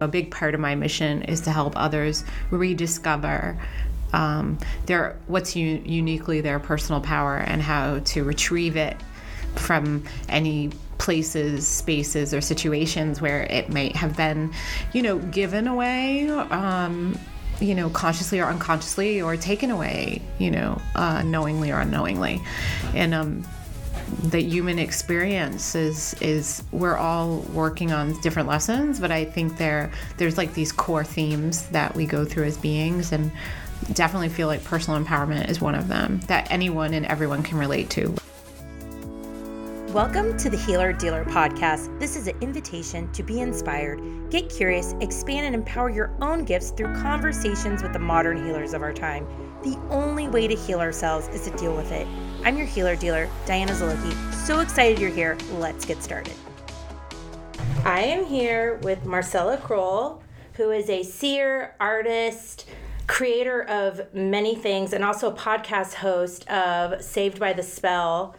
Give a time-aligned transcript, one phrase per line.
[0.00, 3.58] A big part of my mission is to help others rediscover
[4.12, 8.96] um, their what's u- uniquely their personal power and how to retrieve it
[9.56, 14.52] from any places, spaces, or situations where it might have been,
[14.92, 16.28] you know, given away.
[16.28, 17.18] Um,
[17.60, 22.40] you know, consciously or unconsciously, or taken away, you know, uh, knowingly or unknowingly,
[22.94, 23.44] and um,
[24.22, 29.90] the human experience is is we're all working on different lessons, but I think there
[30.16, 33.30] there's like these core themes that we go through as beings, and
[33.92, 37.90] definitely feel like personal empowerment is one of them that anyone and everyone can relate
[37.90, 38.14] to.
[39.92, 41.98] Welcome to the Healer Dealer Podcast.
[41.98, 44.00] This is an invitation to be inspired,
[44.30, 48.82] get curious, expand, and empower your own gifts through conversations with the modern healers of
[48.82, 49.26] our time.
[49.64, 52.06] The only way to heal ourselves is to deal with it.
[52.42, 54.14] I'm your healer dealer, Diana Zaloki.
[54.32, 55.36] So excited you're here.
[55.52, 56.32] Let's get started.
[57.84, 60.22] I am here with Marcella Kroll,
[60.54, 62.66] who is a seer, artist,
[63.06, 68.34] creator of many things, and also a podcast host of Saved by the Spell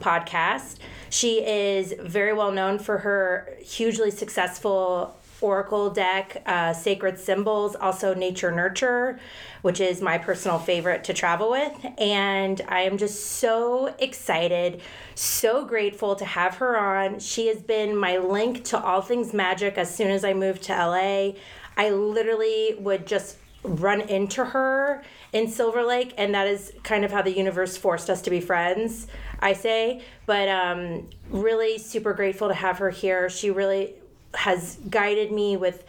[0.00, 0.76] podcast.
[1.08, 8.14] She is very well known for her hugely successful Oracle deck, uh, Sacred Symbols, also
[8.14, 9.18] Nature Nurture,
[9.62, 11.86] which is my personal favorite to travel with.
[11.98, 14.80] And I am just so excited,
[15.14, 17.18] so grateful to have her on.
[17.18, 20.72] She has been my link to all things magic as soon as I moved to
[20.72, 21.32] LA.
[21.76, 27.12] I literally would just run into her in Silver Lake, and that is kind of
[27.12, 29.06] how the universe forced us to be friends,
[29.40, 30.02] I say.
[30.24, 33.28] But um, really super grateful to have her here.
[33.28, 33.94] She really
[34.36, 35.84] has guided me with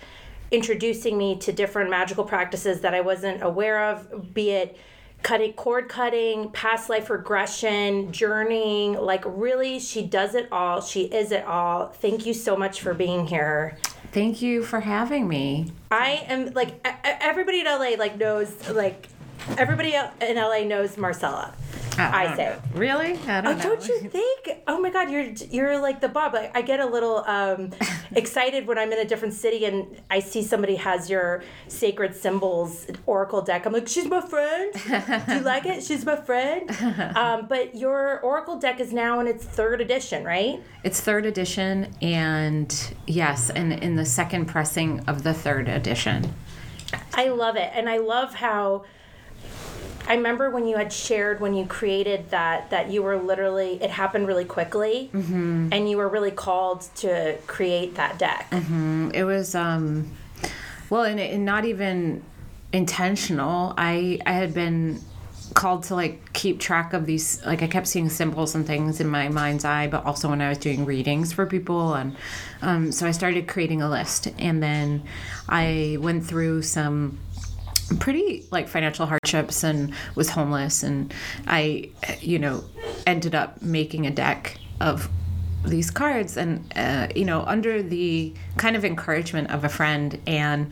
[0.51, 4.77] introducing me to different magical practices that I wasn't aware of, be it
[5.23, 10.81] cutting cord cutting past life regression journeying like really she does it all.
[10.81, 11.87] She is it all.
[11.87, 13.77] Thank you so much for being here.
[14.11, 15.71] Thank you for having me.
[15.91, 19.09] I am like everybody in LA like knows like
[19.57, 21.53] everybody in LA knows Marcella.
[21.97, 22.45] I, I say.
[22.45, 22.79] Know.
[22.79, 23.13] Really?
[23.27, 23.63] I don't oh, know.
[23.63, 24.61] don't you think?
[24.67, 26.35] Oh my God, you're you're like the Bob.
[26.35, 27.71] I, I get a little um,
[28.11, 32.87] excited when I'm in a different city and I see somebody has your sacred symbols
[33.05, 33.65] oracle deck.
[33.65, 34.73] I'm like, she's my friend.
[35.27, 35.83] Do you like it?
[35.83, 36.69] She's my friend.
[37.17, 40.61] Um, but your oracle deck is now in its third edition, right?
[40.83, 46.33] It's third edition, and yes, and in the second pressing of the third edition.
[47.13, 48.85] I love it, and I love how
[50.07, 53.89] I remember when you had shared when you created that that you were literally it
[53.89, 55.69] happened really quickly, mm-hmm.
[55.71, 58.49] and you were really called to create that deck.
[58.51, 59.11] Mm-hmm.
[59.13, 60.11] It was um,
[60.89, 62.23] well, and, and not even
[62.71, 63.73] intentional.
[63.77, 65.01] I I had been
[65.53, 69.07] called to like keep track of these like i kept seeing symbols and things in
[69.07, 72.15] my mind's eye but also when i was doing readings for people and
[72.61, 75.01] um, so i started creating a list and then
[75.47, 77.17] i went through some
[77.99, 80.83] pretty like financial hardships and was homeless.
[80.83, 81.13] And
[81.47, 81.89] i
[82.21, 82.63] you know
[83.05, 85.09] ended up making a deck of
[85.65, 90.71] these cards and uh, you know under the kind of encouragement of a friend and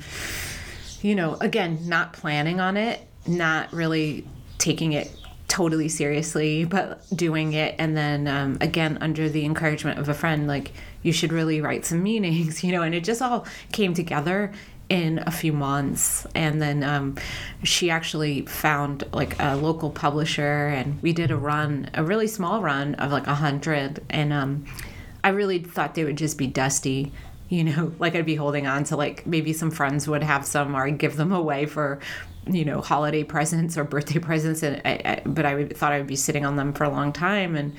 [1.01, 4.25] you know again not planning on it not really
[4.57, 5.11] taking it
[5.47, 7.75] totally seriously but doing it.
[7.77, 10.71] And then um, again under the encouragement of a friend like
[11.01, 14.51] you should really write some meanings you know and it just all came together
[14.89, 16.27] in a few months.
[16.35, 17.15] And then um,
[17.63, 22.61] she actually found like a local publisher and we did a run a really small
[22.61, 24.03] run of like a hundred.
[24.09, 24.65] And um,
[25.23, 27.11] i really thought they would just be dusty
[27.49, 30.75] you know like i'd be holding on to like maybe some friends would have some
[30.75, 31.99] or i'd give them away for
[32.47, 34.63] you know holiday presents or birthday presents.
[34.63, 36.89] And I, I, but i would, thought i would be sitting on them for a
[36.89, 37.55] long time.
[37.55, 37.75] And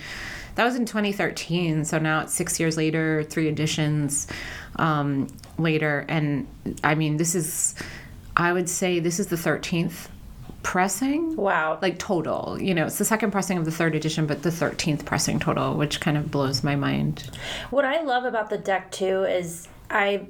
[0.55, 4.27] that was in 2013 so now it's six years later three editions.
[4.77, 5.29] Um,
[5.59, 6.05] later.
[6.09, 6.47] And
[6.85, 7.75] I mean, this is,
[8.37, 10.09] I would say, this is the 13th
[10.63, 11.37] pressing.
[11.37, 11.79] Wow.
[11.81, 12.61] Like total.
[12.61, 15.77] You know, it's the second pressing of the third edition, but the 13th pressing total,
[15.77, 17.31] which kind of blows my mind.
[17.71, 20.27] What I love about the deck too is I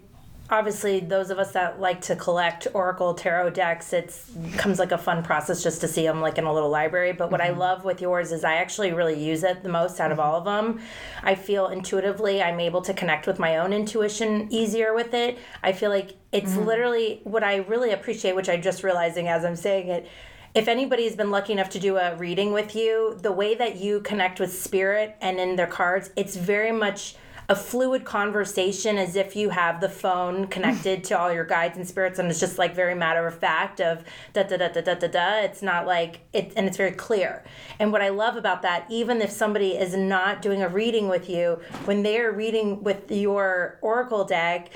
[0.51, 4.99] obviously those of us that like to collect oracle tarot decks it's comes like a
[4.99, 7.55] fun process just to see them like in a little library but what mm-hmm.
[7.55, 10.29] i love with yours is i actually really use it the most out of mm-hmm.
[10.29, 10.81] all of them
[11.23, 15.73] i feel intuitively i'm able to connect with my own intuition easier with it i
[15.73, 16.67] feel like it's mm-hmm.
[16.67, 20.09] literally what i really appreciate which i'm just realizing as i'm saying it
[20.55, 24.00] if anybody's been lucky enough to do a reading with you, the way that you
[24.00, 27.15] connect with spirit and in their cards, it's very much
[27.48, 31.87] a fluid conversation as if you have the phone connected to all your guides and
[31.87, 34.02] spirits and it's just like very matter of fact of
[34.32, 35.38] da da da da da da da.
[35.40, 37.44] It's not like it and it's very clear.
[37.78, 41.28] And what i love about that even if somebody is not doing a reading with
[41.28, 44.70] you when they're reading with your oracle deck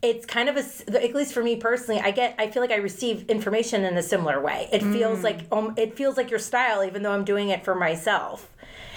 [0.00, 2.76] it's kind of a at least for me personally i get i feel like i
[2.76, 4.68] receive information in a similar way.
[4.72, 7.74] It feels like um, it feels like your style even though i'm doing it for
[7.74, 8.48] myself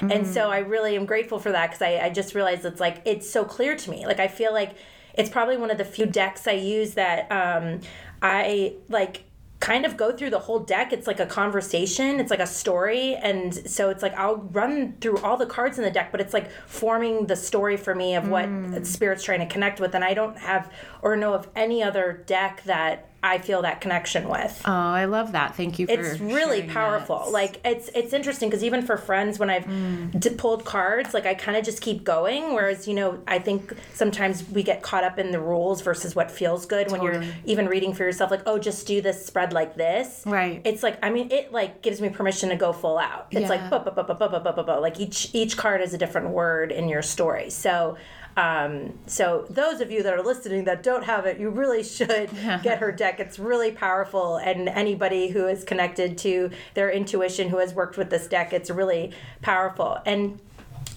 [0.09, 3.01] and so i really am grateful for that because I, I just realized it's like
[3.05, 4.75] it's so clear to me like i feel like
[5.13, 7.81] it's probably one of the few decks i use that um,
[8.21, 9.25] i like
[9.61, 10.91] kind of go through the whole deck.
[10.91, 13.15] It's like a conversation, it's like a story.
[13.15, 16.33] And so it's like I'll run through all the cards in the deck, but it's
[16.33, 18.49] like forming the story for me of what
[18.85, 19.95] Spirit's trying to connect with.
[19.95, 24.27] And I don't have or know of any other deck that I feel that connection
[24.27, 24.61] with.
[24.65, 25.55] Oh, I love that.
[25.55, 25.85] Thank you.
[25.87, 27.19] it's really powerful.
[27.25, 27.31] That.
[27.31, 30.19] Like it's it's interesting because even for friends, when I've mm.
[30.19, 32.55] d- pulled cards, like I kind of just keep going.
[32.55, 36.31] Whereas you know, I think sometimes we get caught up in the rules versus what
[36.31, 37.11] feels good totally.
[37.11, 38.31] when you're even reading for yourself.
[38.31, 40.23] Like, oh, just do this spread like this.
[40.25, 40.61] Right.
[40.65, 43.27] It's like I mean, it like gives me permission to go full out.
[43.29, 43.49] It's yeah.
[43.49, 47.51] like bu- bu- bu- like each each card is a different word in your story.
[47.51, 47.97] So
[48.37, 52.29] um, so those of you that are listening that don't have it, you really should
[52.63, 53.19] get her deck.
[53.19, 58.09] It's really powerful, and anybody who is connected to their intuition, who has worked with
[58.09, 59.11] this deck, it's really
[59.41, 59.99] powerful.
[60.05, 60.39] And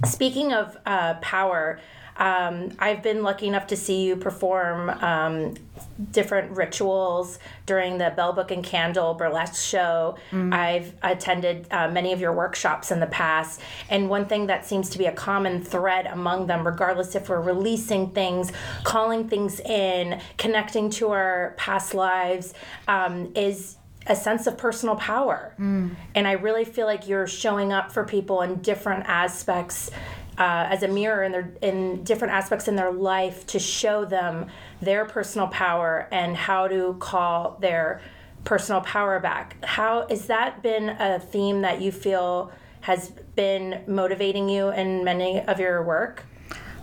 [0.05, 1.81] speaking of uh, power,
[2.17, 5.55] um, I've been lucky enough to see you perform um,
[6.13, 10.17] different rituals during the Bell Book and Candle burlesque show.
[10.53, 14.91] I've attended uh, many of your workshops in the past, and one thing that seems
[14.91, 18.53] to be a common thread among them, regardless if we're releasing things,
[18.85, 22.55] calling things in, connecting to our past lives,
[22.89, 23.77] um, is
[24.07, 25.55] a sense of personal power.
[26.15, 29.91] And I really feel like you're showing up for people in different aspects
[30.39, 34.47] uh, as a mirror in their in different aspects in their life to show them
[34.81, 38.01] their personal power and how to call their
[38.45, 39.57] personal power back.
[39.65, 42.53] How has that been a theme that you feel
[42.83, 46.25] has been motivating you in many of your work?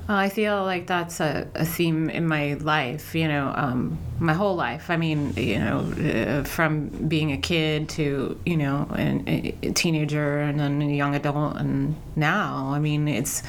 [0.07, 4.33] Well, I feel like that's a, a theme in my life, you know, um, my
[4.33, 4.89] whole life.
[4.89, 10.39] I mean, you know, uh, from being a kid to, you know, an, a teenager
[10.39, 12.71] and then a young adult and now.
[12.73, 13.43] I mean, it's,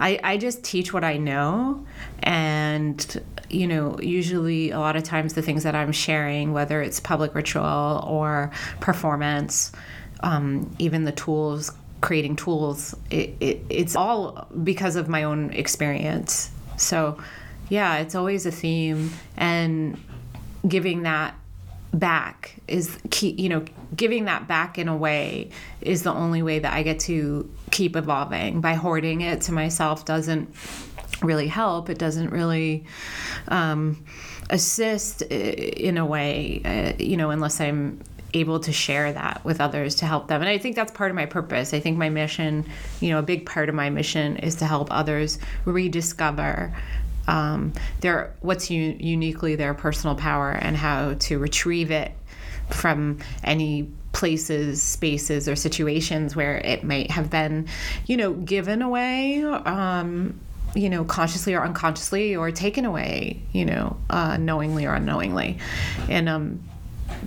[0.00, 1.86] I, I just teach what I know.
[2.22, 6.98] And, you know, usually a lot of times the things that I'm sharing, whether it's
[6.98, 8.50] public ritual or
[8.80, 9.70] performance,
[10.20, 11.70] um, even the tools
[12.04, 16.50] creating tools it, it, it's all because of my own experience.
[16.76, 17.18] So
[17.70, 19.98] yeah it's always a theme and
[20.68, 21.34] giving that
[21.94, 23.64] back is key you know
[23.96, 25.48] giving that back in a way
[25.80, 28.60] is the only way that i get to keep evolving.
[28.60, 30.54] By hoarding it to myself doesn't
[31.22, 31.90] really help.
[31.90, 32.84] It doesn't really
[33.48, 34.04] um,
[34.50, 37.98] assist in a way uh, you know unless i'm
[38.34, 40.40] able to share that with others to help them.
[40.40, 41.72] And i think that's part of my purpose.
[41.72, 42.66] I think my mission
[43.00, 46.74] you know a big part of my mission is to help others rediscover
[47.26, 52.12] um, their what's u- uniquely their personal power and how to retrieve it
[52.70, 57.66] from any places spaces or situations where it might have been
[58.06, 60.38] you know given away um,
[60.74, 65.58] you know consciously or unconsciously or taken away you know uh, knowingly or unknowingly.
[66.08, 66.60] And um,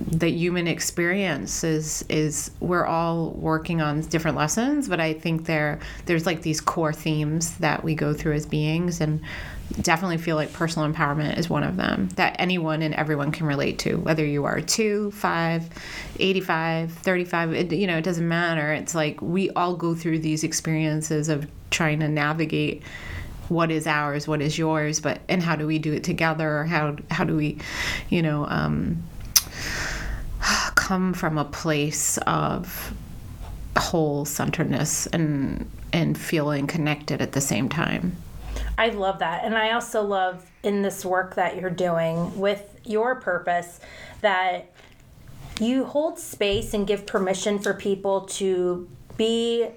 [0.06, 5.78] the human experience is is we're all working on different lessons but i think there
[6.06, 9.20] there's like these core themes that we go through as beings and
[9.82, 13.78] definitely feel like personal empowerment is one of them that anyone and everyone can relate
[13.78, 15.68] to whether you are 2 5
[16.18, 18.72] 85 35 it, you know it doesn't matter.
[18.72, 22.82] It's like we all go through these experiences of trying to navigate
[23.48, 26.64] what is ours what is yours but and how do we do it together?
[26.64, 27.58] How how do we
[28.08, 29.02] you know um
[30.74, 32.94] come from a place of
[33.76, 38.16] whole centeredness and and feeling connected at the same time.
[38.76, 39.44] I love that.
[39.44, 43.80] And I also love in this work that you're doing with your purpose
[44.20, 44.70] that
[45.60, 49.68] you hold space and give permission for people to be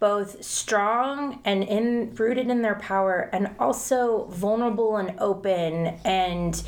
[0.00, 6.62] both strong and in rooted in their power and also vulnerable and open and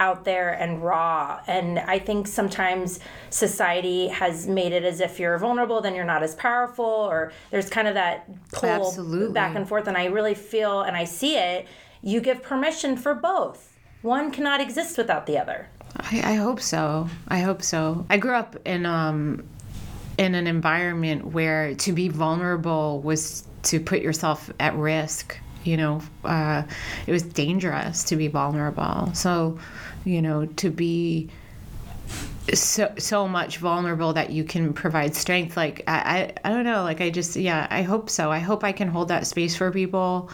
[0.00, 5.38] out there and raw and i think sometimes society has made it as if you're
[5.38, 9.32] vulnerable then you're not as powerful or there's kind of that pull Absolutely.
[9.32, 11.66] back and forth and i really feel and i see it
[12.02, 17.08] you give permission for both one cannot exist without the other I, I hope so.
[17.26, 18.06] I hope so.
[18.08, 19.44] I grew up in um
[20.18, 25.38] in an environment where to be vulnerable was to put yourself at risk.
[25.64, 26.62] You know, uh,
[27.06, 29.10] it was dangerous to be vulnerable.
[29.14, 29.58] So,
[30.04, 31.30] you know, to be
[32.54, 36.82] so so much vulnerable that you can provide strength like I, I i don't know
[36.82, 39.70] like i just yeah i hope so i hope i can hold that space for
[39.70, 40.30] people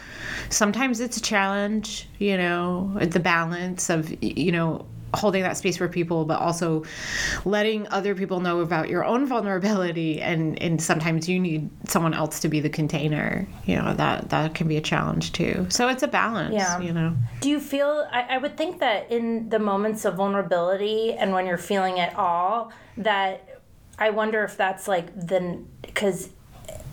[0.49, 5.89] sometimes it's a challenge you know the balance of you know holding that space for
[5.89, 6.85] people but also
[7.45, 12.41] letting other people know about your own vulnerability and and sometimes you need someone else
[12.41, 16.03] to be the container you know that that can be a challenge too so it's
[16.03, 16.81] a balance Yeah.
[16.81, 18.07] you know Do you feel?
[18.11, 22.15] I, I would think that in the moments of vulnerability and when you're feeling it
[22.17, 23.61] all, that
[23.99, 26.31] I wonder if that's like the because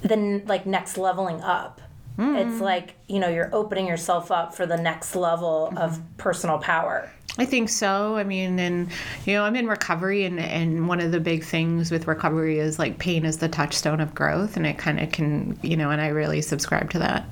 [0.01, 1.81] the like next leveling up.
[2.15, 2.35] Hmm.
[2.35, 6.17] It's like you know you're opening yourself up for the next level of mm-hmm.
[6.17, 7.09] personal power.
[7.35, 8.15] I think so.
[8.15, 8.89] I mean, and
[9.25, 12.77] you know, I'm in recovery, and and one of the big things with recovery is
[12.77, 15.99] like pain is the touchstone of growth, and it kind of can, you know, and
[15.99, 17.27] I really subscribe to that,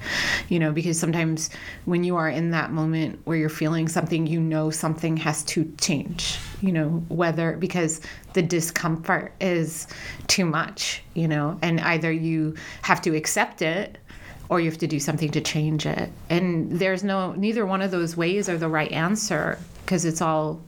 [0.49, 1.51] you know, because sometimes
[1.85, 5.71] when you are in that moment where you're feeling something, you know, something has to
[5.79, 8.01] change, you know, whether because
[8.33, 9.85] the discomfort is
[10.25, 13.99] too much, you know, and either you have to accept it
[14.49, 16.11] or you have to do something to change it.
[16.29, 19.59] And there's no, neither one of those ways are the right answer
[19.91, 20.61] because it's all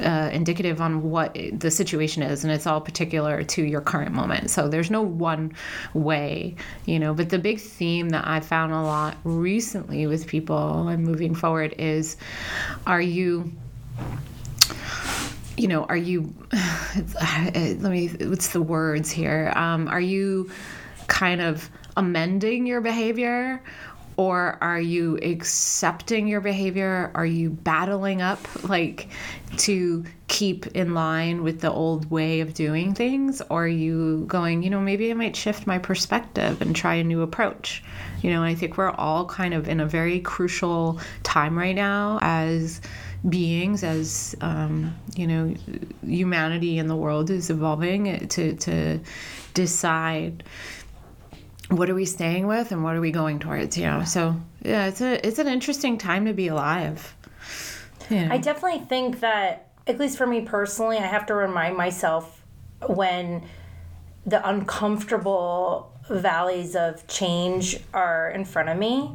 [0.00, 4.50] uh, indicative on what the situation is and it's all particular to your current moment.
[4.50, 5.54] So there's no one
[5.94, 7.14] way, you know.
[7.14, 11.74] But the big theme that I found a lot recently with people and moving forward
[11.78, 12.18] is
[12.86, 13.50] are you
[15.56, 19.54] you know, are you, let me, what's the words here?
[19.56, 20.50] Um, are you
[21.06, 23.62] kind of amending your behavior
[24.20, 27.10] or are you accepting your behavior?
[27.14, 29.08] Are you battling up like
[29.56, 33.40] to keep in line with the old way of doing things?
[33.48, 37.02] Or are you going, you know, maybe I might shift my perspective and try a
[37.02, 37.82] new approach?
[38.20, 42.18] You know, I think we're all kind of in a very crucial time right now
[42.20, 42.82] as
[43.26, 45.54] beings as um, you know
[46.06, 48.98] humanity in the world is evolving to to
[49.52, 50.42] decide
[51.70, 54.86] what are we staying with and what are we going towards you know so yeah
[54.86, 57.14] it's a it's an interesting time to be alive
[58.10, 58.34] you know?
[58.34, 62.42] I definitely think that, at least for me personally, I have to remind myself
[62.86, 63.44] when
[64.26, 69.10] the uncomfortable valleys of change are in front of me.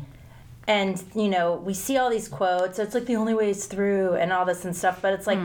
[0.67, 4.15] And, you know, we see all these quotes, it's like the only way is through
[4.15, 5.01] and all this and stuff.
[5.01, 5.37] But it's like,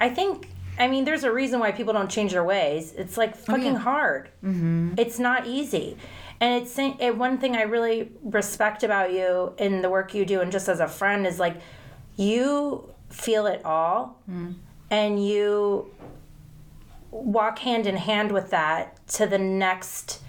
[0.00, 2.92] I think, I mean, there's a reason why people don't change their ways.
[2.92, 4.28] It's like fucking hard.
[4.44, 4.94] Mm-hmm.
[4.98, 5.96] It's not easy.
[6.40, 10.40] And it's it, one thing I really respect about you in the work you do
[10.40, 11.60] and just as a friend is like,
[12.16, 14.52] you feel it all mm-hmm.
[14.90, 15.90] and you
[17.10, 20.22] walk hand in hand with that to the next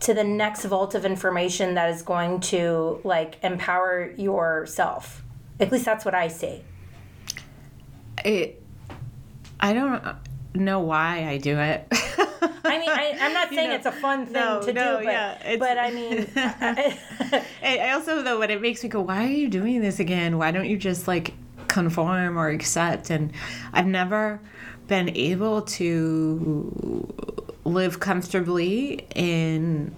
[0.00, 5.22] to the next vault of information that is going to like empower yourself.
[5.58, 6.62] At least that's what i see.
[8.24, 8.62] It
[9.58, 10.02] i don't
[10.54, 11.86] know why i do it
[13.00, 15.56] i i'm not saying know, it's a fun thing no, to no, do but, yeah,
[15.58, 16.26] but i mean
[17.62, 20.38] I I also though when it makes me go, why are you doing this again?
[20.38, 21.34] Why don't you just like
[21.68, 23.10] conform or accept?
[23.10, 23.32] And
[23.72, 24.40] I've never
[24.88, 27.06] been able to
[27.64, 29.94] live comfortably in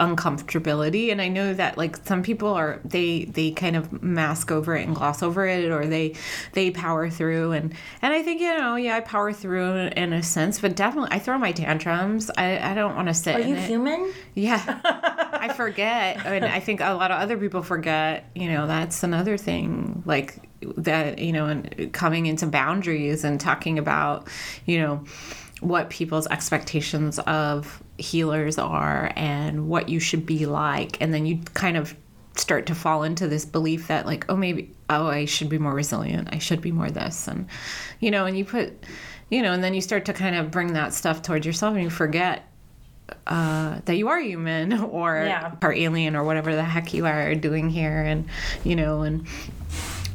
[0.00, 4.76] uncomfortability and i know that like some people are they they kind of mask over
[4.76, 6.14] it and gloss over it or they
[6.52, 7.72] they power through and
[8.02, 11.18] and i think you know yeah i power through in a sense but definitely i
[11.18, 13.66] throw my tantrums i i don't want to sit are you it.
[13.66, 14.80] human Yeah.
[15.32, 16.24] I forget.
[16.24, 20.02] And I think a lot of other people forget, you know, that's another thing.
[20.06, 24.28] Like that, you know, and coming into boundaries and talking about,
[24.66, 25.04] you know,
[25.64, 30.96] what people's expectations of healers are and what you should be like.
[31.00, 31.94] And then you kind of
[32.36, 35.72] start to fall into this belief that like oh maybe oh i should be more
[35.72, 37.46] resilient i should be more this and
[38.00, 38.72] you know and you put
[39.30, 41.84] you know and then you start to kind of bring that stuff towards yourself and
[41.84, 42.50] you forget
[43.28, 45.54] uh, that you are human or Yeah.
[45.62, 48.28] are alien or whatever the heck you are doing here and
[48.64, 49.28] you know and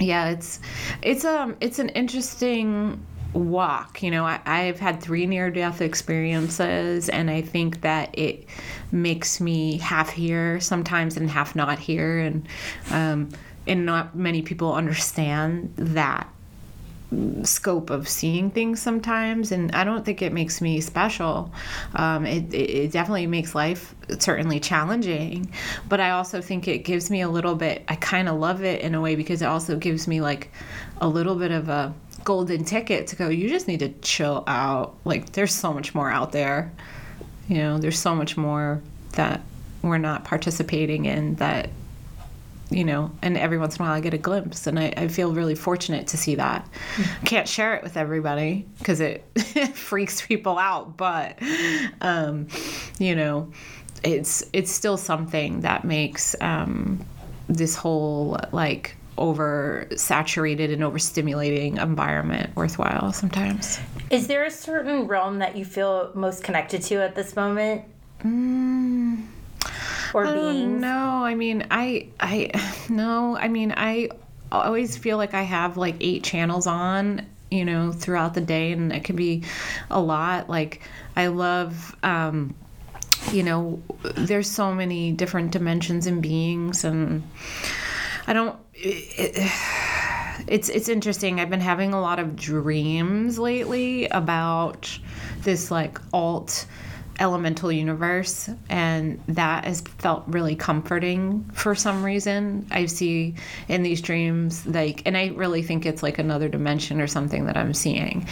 [0.02, 0.60] yeah it's
[1.02, 3.02] it's um it's an interesting
[3.34, 4.02] walk.
[4.04, 8.46] You know I, i've had three near death experiences and i think that it
[8.92, 12.48] makes me half here sometimes and half not here and
[12.92, 13.30] um
[13.68, 16.28] and not many people understand that
[17.44, 21.52] scope of seeing things sometimes and i don't think it makes me special.
[21.96, 25.52] Um, it, it, it definitely makes life certainly challenging
[25.88, 28.82] but i also think it gives me a little bit i kind of love it
[28.82, 30.52] in a way because it also gives me like
[31.02, 34.96] a little bit of a golden ticket to go you just need to chill out.
[35.06, 36.72] Like there's so much more out there.
[37.48, 38.82] You know there's so much more
[39.14, 39.42] that
[39.82, 41.70] we're not participating in that
[42.72, 45.08] you know, and every once in a while I get a glimpse, and I, I
[45.08, 46.70] feel really fortunate to see that.
[47.26, 49.24] Can't share it with everybody because it
[49.74, 51.40] freaks people out, but
[52.02, 52.48] um,
[53.00, 53.52] you know,
[54.04, 57.04] it's it's still something that makes um,
[57.48, 63.80] this whole like over saturated and overstimulating environment worthwhile sometimes.
[64.10, 67.84] Is there a certain realm that you feel most connected to at this moment?
[68.24, 69.26] Mm,
[70.14, 70.82] or I beings?
[70.82, 71.24] know.
[71.24, 72.52] I mean, I I
[72.90, 73.38] no.
[73.38, 74.10] I mean, I
[74.52, 78.92] always feel like I have like eight channels on, you know, throughout the day, and
[78.92, 79.44] it can be
[79.92, 80.50] a lot.
[80.50, 80.82] Like
[81.16, 81.96] I love.
[82.04, 82.56] um
[83.34, 83.82] you know,
[84.16, 87.22] there's so many different dimensions and beings, and
[88.30, 88.56] I don't.
[88.76, 89.52] It,
[90.48, 91.40] it's it's interesting.
[91.40, 94.98] I've been having a lot of dreams lately about
[95.42, 96.68] this like alt
[97.20, 103.36] elemental universe and that has felt really comforting for some reason i see
[103.68, 107.58] in these dreams like and i really think it's like another dimension or something that
[107.58, 108.26] i'm seeing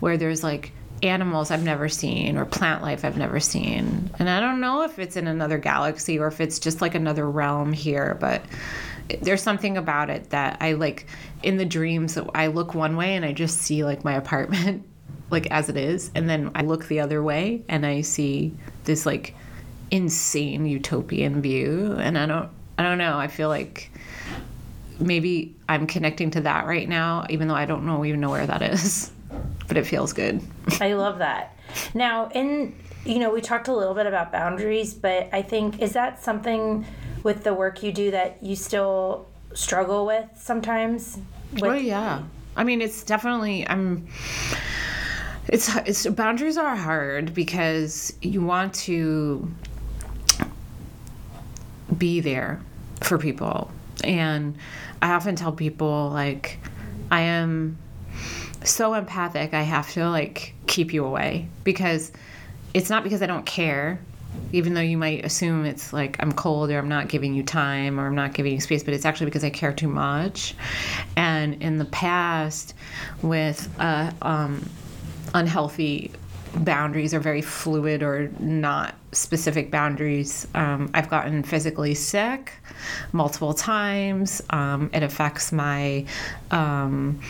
[0.00, 4.10] where there's like animals I've never seen or plant life I've never seen.
[4.18, 7.28] And I don't know if it's in another galaxy or if it's just like another
[7.28, 8.42] realm here, but
[9.22, 11.06] there's something about it that I like
[11.42, 14.86] in the dreams I look one way and I just see like my apartment
[15.30, 18.52] like as it is and then I look the other way and I see
[18.84, 19.34] this like
[19.90, 22.48] insane utopian view and I don't
[22.78, 23.18] I don't know.
[23.18, 23.90] I feel like
[24.98, 28.46] maybe I'm connecting to that right now even though I don't know even know where
[28.46, 29.12] that is.
[29.68, 30.42] But it feels good.
[30.80, 31.56] I love that.
[31.94, 32.74] Now, in
[33.04, 36.84] you know, we talked a little bit about boundaries, but I think is that something
[37.22, 41.18] with the work you do that you still struggle with sometimes?
[41.52, 42.22] With, oh yeah.
[42.56, 44.06] I mean, it's definitely I'm
[45.48, 49.50] it's it's boundaries are hard because you want to
[51.96, 52.60] be there
[53.00, 53.70] for people.
[54.04, 54.56] And
[55.02, 56.58] I often tell people like
[57.10, 57.78] I am
[58.62, 62.12] so empathic I have to like keep you away because
[62.74, 63.98] it's not because I don't care
[64.52, 68.00] even though you might assume it's like I'm cold or I'm not giving you time
[68.00, 70.54] or I'm not giving you space, but it's actually because I care too much.
[71.16, 72.74] And in the past,
[73.22, 74.68] with uh, um,
[75.34, 76.10] unhealthy
[76.54, 82.52] boundaries or very fluid or not specific boundaries, um, I've gotten physically sick
[83.12, 84.42] multiple times.
[84.50, 86.06] Um, it affects my
[86.50, 87.20] um,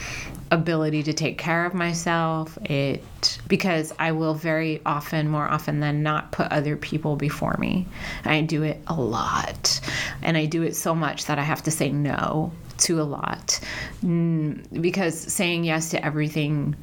[0.51, 2.59] ability to take care of myself.
[2.65, 3.03] It
[3.49, 7.87] because I will very often, more often than not, put other people before me.
[8.25, 9.81] I do it a lot,
[10.23, 13.61] and I do it so much that I have to say no to a lot
[14.03, 16.77] mm, because saying yes to everything.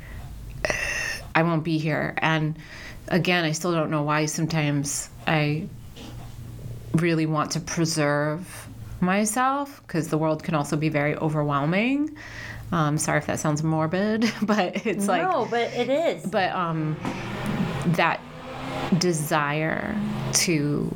[1.36, 2.16] I won't be here.
[2.18, 2.58] And
[3.10, 5.68] again, I still don't know why sometimes I
[6.94, 8.68] really want to preserve
[9.02, 12.18] myself because the world can also be very overwhelming.
[12.72, 16.26] Um, sorry if that sounds morbid, but it's no, like no, but it is.
[16.26, 16.98] But um,
[17.88, 18.20] that
[19.00, 19.96] desire
[20.34, 20.96] to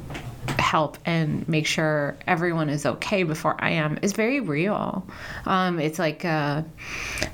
[0.57, 5.05] help and make sure everyone is okay before I am is very real.
[5.45, 6.63] Um, it's like, uh,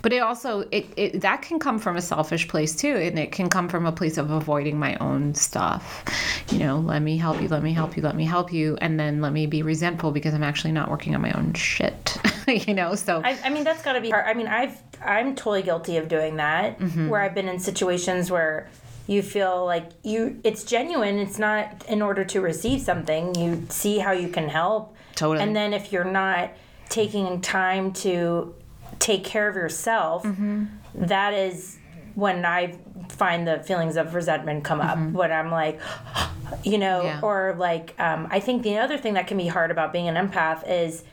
[0.02, 3.32] but it also it, it that can come from a selfish place too, and it
[3.32, 6.04] can come from a place of avoiding my own stuff.
[6.52, 9.00] You know, let me help you, let me help you, let me help you, and
[9.00, 12.18] then let me be resentful because I'm actually not working on my own shit.
[12.68, 14.26] you know, so I, I mean that's got to be hard.
[14.26, 17.10] I mean, I've I'm totally guilty of doing that, Mm-hmm.
[17.10, 18.70] where I've been in situations where
[19.08, 24.00] you feel like you it's genuine it's not in order to receive something you see
[24.00, 25.42] how you can help Totally.
[25.46, 26.52] and then if you're not
[26.90, 28.54] taking time to
[29.00, 30.66] take care of yourself Mm-hmm.
[30.96, 31.78] that is
[32.16, 32.76] when i
[33.08, 35.80] find the feelings of resentment come up when i'm like
[36.66, 37.08] you know Mm-hmm.
[37.08, 37.20] Yeah.
[37.22, 40.16] or like um, i think the other thing that can be hard about being an
[40.16, 41.06] empath is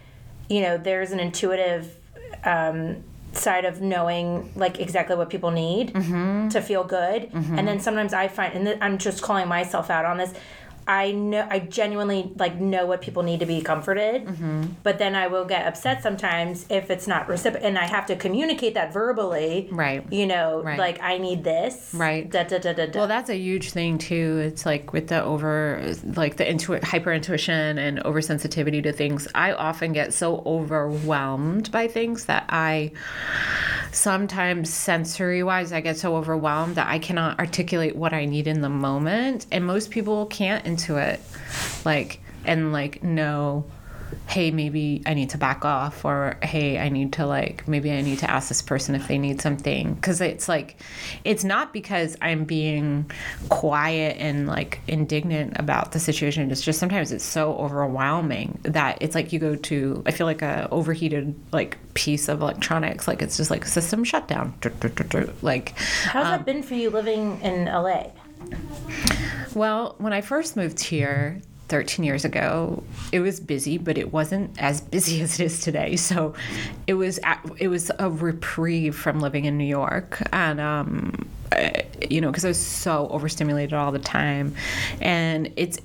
[0.49, 1.97] you know there's an intuitive
[2.45, 3.03] um,
[3.33, 6.49] side of knowing like exactly what people need Mm-hmm.
[6.51, 10.05] to feel good and then sometimes i find and th- i'm just calling myself out
[10.05, 10.33] on this
[10.87, 14.63] i know i genuinely like know what people need to be comforted Mm-hmm.
[14.83, 18.17] but then i will get upset sometimes if it's not reciprocal and i have to
[18.17, 20.05] communicate that verbally Right.
[20.13, 20.79] you know Right.
[20.79, 22.29] like i need this Right.
[22.31, 22.99] da, da, da, da, da.
[22.99, 24.39] Well, that's a huge thing too.
[24.45, 29.27] It's like with the over, like the intu- hyper intuition and oversensitivity to things.
[29.35, 32.93] I often get so overwhelmed by things that I
[33.93, 38.61] sometimes sensory wise, I get so overwhelmed that I cannot articulate what I need in
[38.61, 39.47] the moment.
[39.53, 41.21] And most people can't intuit,
[41.85, 43.65] like, and like know
[44.27, 48.01] hey, maybe I need to back off, or hey, I need to like, maybe I
[48.01, 49.97] need to ask this person if they need something.
[49.97, 50.81] Cause it's like,
[51.25, 53.11] it's not because I'm being
[53.49, 56.51] quiet and like indignant about the situation.
[56.51, 60.43] It's just sometimes it's so overwhelming that it's like you go to, I feel like
[60.43, 64.55] a overheated like piece of electronics, like it's just like system shutdown.
[65.43, 68.07] Like, how's that um, been for you living in LA?
[69.55, 74.51] Well, when I first moved here, 13 years ago it was busy but it wasn't
[74.61, 75.97] as busy as it is today.
[75.97, 76.35] So
[76.87, 77.19] it was
[77.59, 80.23] it was a reprieve from living in new york.
[80.33, 81.29] And um,
[82.11, 84.55] you know because i was so overstimulated all the time.
[85.01, 85.79] And it's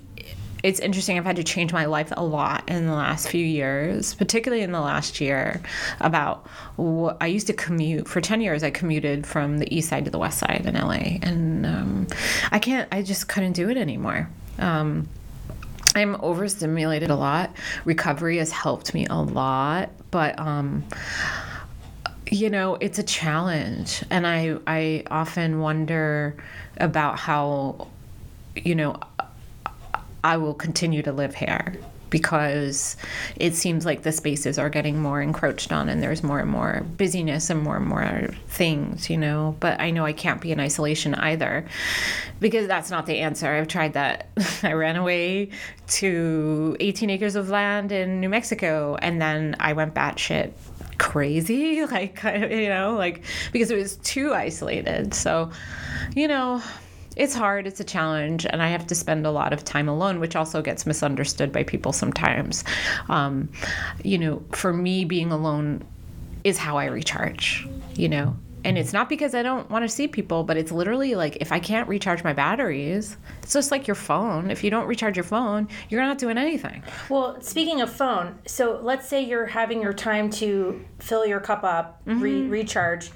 [0.63, 1.17] it's interesting.
[1.17, 4.71] I've had to change my life a lot in the last few years, particularly in
[4.71, 5.61] the last year.
[5.99, 10.05] About what I used to commute for 10 years, I commuted from the east side
[10.05, 11.19] to the west side in LA.
[11.21, 12.07] And um,
[12.51, 14.29] I can't, I just couldn't do it anymore.
[14.57, 15.07] Um,
[15.95, 17.51] I'm overstimulated a lot.
[17.85, 20.83] Recovery has helped me a lot, but um,
[22.29, 26.35] you know, it's a challenge, and I I often wonder
[26.77, 27.87] about how
[28.55, 28.99] you know
[30.23, 31.77] I will continue to live here
[32.09, 32.97] because
[33.35, 36.83] it seems like the spaces are getting more encroached on and there's more and more
[36.97, 39.55] busyness and more and more things, you know.
[39.59, 41.65] But I know I can't be in isolation either
[42.39, 43.47] because that's not the answer.
[43.47, 44.29] I've tried that.
[44.63, 45.49] I ran away
[45.87, 50.53] to 18 acres of land in New Mexico and then I went batshit
[50.97, 55.13] crazy, like, you know, like because it was too isolated.
[55.13, 55.51] So,
[56.15, 56.61] you know,
[57.19, 60.21] it's hard, it's a challenge, and I have to spend a lot of time alone,
[60.21, 62.63] which also gets misunderstood by people sometimes.
[63.09, 63.49] Um,
[64.05, 65.83] you know, for me, being alone
[66.45, 68.37] is how I recharge, you know.
[68.63, 71.51] And it's not because I don't want to see people, but it's literally like if
[71.51, 74.49] I can't recharge my batteries, it's just like your phone.
[74.49, 76.83] If you don't recharge your phone, you're not doing anything.
[77.09, 81.65] Well, speaking of phone, so let's say you're having your time to fill your cup
[81.65, 82.21] up, mm-hmm.
[82.21, 83.11] re- recharge.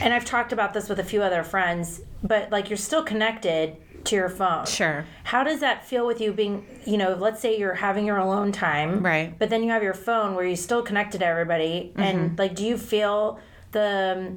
[0.00, 3.76] And I've talked about this with a few other friends but like you're still connected
[4.04, 4.66] to your phone.
[4.66, 5.04] Sure.
[5.22, 8.52] How does that feel with you being, you know, let's say you're having your alone
[8.52, 9.04] time.
[9.04, 9.38] Right.
[9.38, 11.92] But then you have your phone where you're still connected to everybody.
[11.92, 12.00] Mm-hmm.
[12.00, 13.38] And like, do you feel
[13.72, 14.34] the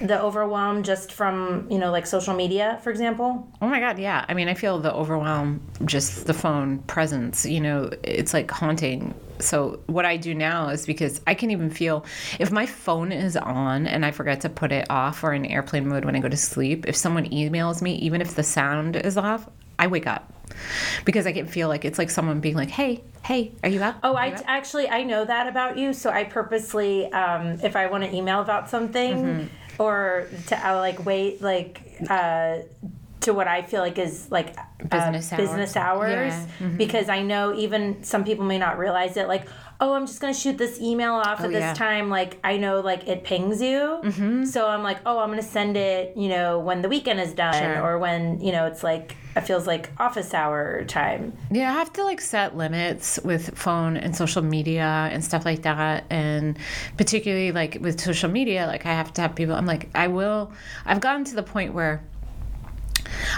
[0.00, 4.24] the overwhelm just from you know like social media for example oh my god yeah
[4.28, 9.14] i mean i feel the overwhelm just the phone presence you know it's like haunting
[9.42, 12.04] so what I do now is because I can even feel
[12.38, 15.88] if my phone is on and I forget to put it off or in airplane
[15.88, 19.16] mode when I go to sleep, if someone emails me, even if the sound is
[19.16, 20.32] off, I wake up
[21.04, 23.96] because I can feel like it's like someone being like, "Hey, hey, are you up?"
[24.02, 24.44] Oh, I up?
[24.46, 28.40] actually I know that about you, so I purposely, um, if I want to email
[28.40, 29.46] about something, mm-hmm.
[29.80, 32.58] Or to uh, like wait, like uh,
[33.20, 34.54] to what I feel like is like
[34.90, 35.48] business uh, hours.
[35.48, 36.46] business hours yeah.
[36.58, 36.76] mm-hmm.
[36.76, 39.48] because I know even some people may not realize it like
[39.80, 41.74] oh I'm just gonna shoot this email off oh, at this yeah.
[41.74, 44.44] time like I know like it pings you mm-hmm.
[44.44, 47.54] so I'm like oh I'm gonna send it you know when the weekend is done
[47.54, 47.82] sure.
[47.82, 51.92] or when you know it's like it feels like office hour time yeah I have
[51.94, 56.58] to like set limits with phone and social media and stuff like that and
[56.96, 60.52] particularly like with social media like I have to have people I'm like I will
[60.84, 62.02] I've gotten to the point where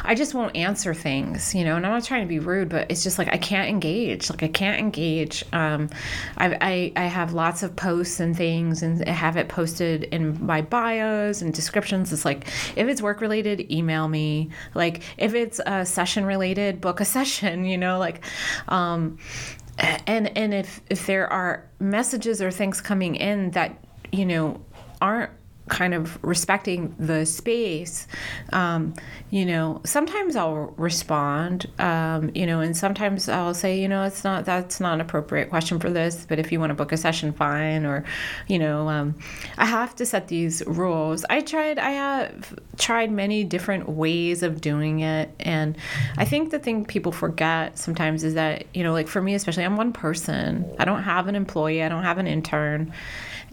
[0.04, 1.76] I just won't answer things, you know.
[1.76, 4.30] And I'm not trying to be rude, but it's just like I can't engage.
[4.30, 5.44] Like I can't engage.
[5.52, 5.88] Um,
[6.36, 10.44] I, I I have lots of posts and things, and I have it posted in
[10.44, 12.12] my bios and descriptions.
[12.12, 14.50] It's like if it's work related, email me.
[14.74, 17.64] Like if it's a session related, book a session.
[17.64, 18.24] You know, like.
[18.68, 19.18] Um,
[19.78, 24.60] and and if if there are messages or things coming in that you know
[25.00, 25.30] aren't
[25.68, 28.06] kind of respecting the space,
[28.52, 28.94] um,
[29.30, 34.24] you know, sometimes I'll respond, um, you know, and sometimes I'll say, you know, it's
[34.24, 36.96] not, that's not an appropriate question for this, but if you want to book a
[36.96, 37.86] session, fine.
[37.86, 38.04] Or,
[38.48, 39.14] you know, um,
[39.56, 41.24] I have to set these rules.
[41.30, 45.30] I tried, I have tried many different ways of doing it.
[45.40, 45.76] And
[46.16, 49.64] I think the thing people forget sometimes is that, you know, like for me, especially,
[49.64, 50.74] I'm one person.
[50.78, 52.92] I don't have an employee, I don't have an intern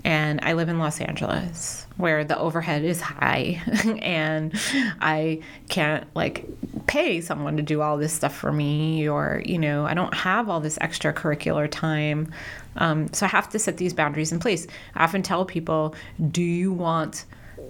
[0.03, 3.61] and I live in Los Angeles where the overhead is high.
[4.01, 4.53] And
[5.01, 6.45] I can't like
[6.87, 10.49] pay someone to do all this stuff for me or you know I don't have
[10.49, 12.31] all this extracurricular time.
[12.77, 14.67] Um, so I have to set these boundaries in place.
[14.95, 15.95] I often tell people
[16.31, 17.25] do you want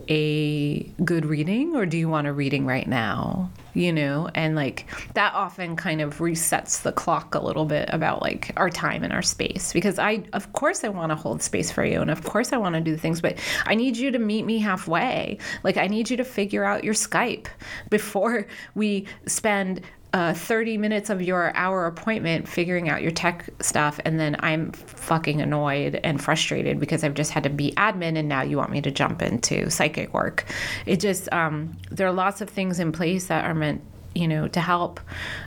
[0.10, 3.52] a good reading or do you want a reading right now?
[3.76, 8.22] You know, and like that often kind of resets the clock a little bit about
[8.22, 11.72] like our time and our space because I, of course, I want to hold space
[11.72, 14.20] for you and of course I want to do things, but I need you to
[14.20, 15.38] meet me halfway.
[15.64, 17.48] Like, I need you to figure out your Skype
[17.90, 19.82] before we spend
[20.14, 24.72] uh, 30 minutes of your hour appointment figuring out your tech stuff and then i'm
[24.72, 28.72] fucking annoyed and frustrated because i've just had to be admin and now you want
[28.72, 30.46] me to jump into psychic work.
[30.86, 33.82] It just um, there are lots of things in place that are meant
[34.16, 35.00] you know to help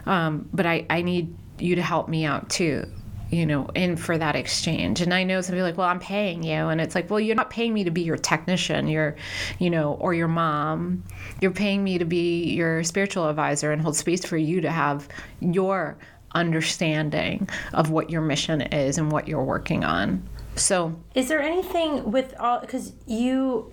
[0.06, 2.86] um, but I, I need you to help me out too
[3.32, 5.00] you know, in for that exchange.
[5.00, 6.68] And I know somebody like, well, I'm paying you.
[6.68, 9.16] And it's like, well, you're not paying me to be your technician, you're,
[9.58, 11.02] you know, or your mom.
[11.40, 15.08] You're paying me to be your spiritual advisor and hold space for you to have
[15.40, 15.96] your
[16.34, 20.22] understanding of what your mission is and what you're working on.
[20.54, 23.72] So, is there anything with all, because you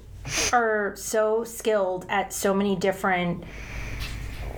[0.53, 3.43] are so skilled at so many different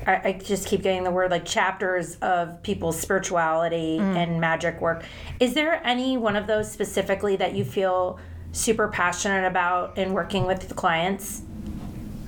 [0.06, 4.16] I, I, just keep getting the word like chapters of people's spirituality mm.
[4.16, 5.04] and magic work.
[5.40, 8.20] Is there any one of those specifically that you feel
[8.52, 11.42] super passionate about in working with the clients?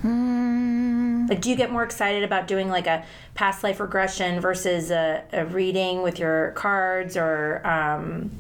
[0.03, 1.29] Mm.
[1.29, 3.05] Like, do you get more excited about doing like a
[3.36, 7.65] past life regression versus a, a reading with your cards or?
[7.65, 8.31] Um...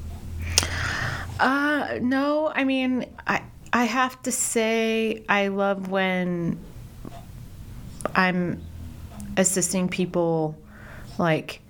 [1.39, 3.41] Uh, no, I mean, I
[3.71, 6.59] I have to say I love when
[8.15, 8.61] I'm
[9.37, 10.55] assisting people
[11.17, 11.61] like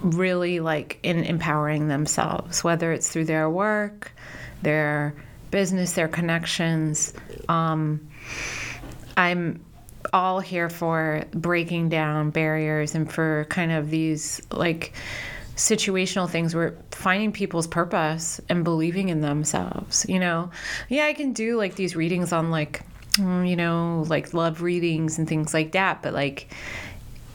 [0.00, 4.12] really like in empowering themselves whether it's through their work
[4.62, 5.14] their
[5.50, 7.12] business their connections.
[7.48, 8.08] Um,
[9.16, 9.64] i'm
[10.12, 14.92] all here for breaking down barriers and for kind of these like
[15.56, 20.50] situational things where finding people's purpose and believing in themselves you know?
[20.88, 22.82] Yeah i can do like these readings on like
[23.18, 26.52] you know like love readings and things like that but like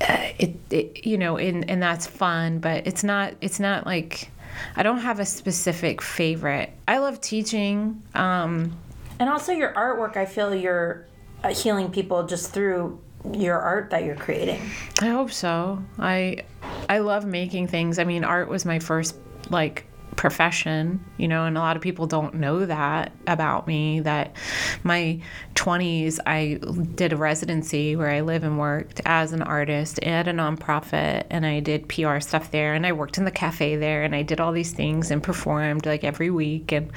[0.02, 4.30] uh, it, it you know and and that's fun but it's not it's not like
[4.76, 6.72] i don't have a specific favorite.
[6.88, 8.78] I love teaching um
[9.20, 11.06] and also your artwork i feel you're
[11.44, 13.00] uh, healing people just through
[13.34, 14.60] your art that you're creating.
[15.00, 15.84] I hope so.
[16.00, 16.44] I
[16.90, 18.00] i love making things.
[18.00, 19.16] I mean art was my first
[19.50, 24.00] like profession, you know, and a lot of people don't know that about me.
[24.02, 24.36] That
[24.84, 25.22] my
[25.56, 26.60] 20s, I
[26.96, 31.46] did a residency where I live and worked as an artist at a nonprofit, and
[31.46, 34.40] I did PR stuff there, and I worked in the cafe there, and I did
[34.40, 36.92] all these things and performed like every week, and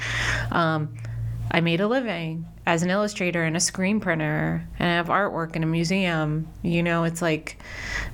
[0.51, 0.93] um,
[1.51, 5.55] I made a living as an illustrator and a screen printer and I have artwork
[5.55, 6.47] in a museum.
[6.63, 7.57] You know, it's like,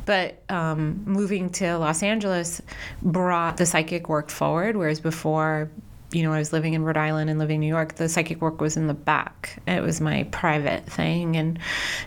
[0.06, 2.62] but um, moving to Los Angeles
[3.02, 5.72] brought the psychic work forward, whereas before,
[6.12, 8.42] you know, I was living in Rhode Island and living in New York, the psychic
[8.42, 9.62] work was in the back.
[9.66, 11.38] It was my private thing.
[11.38, 11.58] And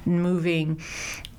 [0.05, 0.81] moving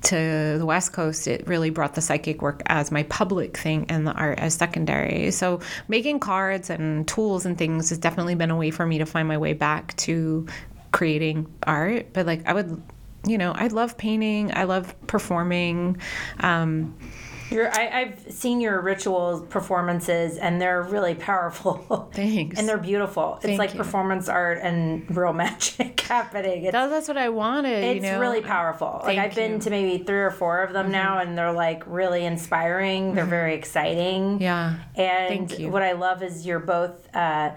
[0.06, 4.06] to the West Coast, it really brought the psychic work as my public thing and
[4.06, 5.30] the art as secondary.
[5.30, 9.06] So making cards and tools and things has definitely been a way for me to
[9.06, 10.46] find my way back to
[10.92, 12.80] creating art, but like I would,
[13.26, 14.52] you know, I love painting.
[14.54, 15.98] I love performing.
[16.40, 16.96] Um,
[17.50, 22.10] your, I, have seen your ritual performances, and they're really powerful.
[22.14, 22.58] Thanks.
[22.58, 23.38] and they're beautiful.
[23.40, 23.78] Thank it's like you.
[23.78, 26.64] performance art and real magic happening.
[26.64, 27.84] It's, that's what I wanted.
[27.84, 28.20] It's you know?
[28.20, 29.00] really powerful.
[29.04, 29.48] Thank like I've you.
[29.48, 30.92] been to maybe three or four of them mm-hmm.
[30.92, 33.14] now, and they're like really inspiring.
[33.14, 33.30] They're mm-hmm.
[33.30, 34.40] very exciting.
[34.40, 34.78] Yeah.
[34.94, 37.14] And what I love is you're both.
[37.14, 37.52] Uh,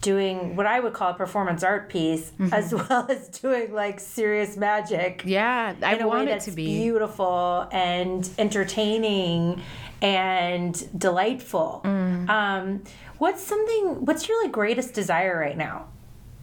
[0.00, 2.52] doing what I would call a performance art piece, mm-hmm.
[2.52, 5.22] as well as doing like serious magic.
[5.24, 9.62] Yeah, I want it to be beautiful and entertaining
[10.02, 11.82] and delightful.
[11.84, 12.28] Mm.
[12.28, 12.84] Um,
[13.18, 14.04] what's something?
[14.04, 15.88] What's your like greatest desire right now?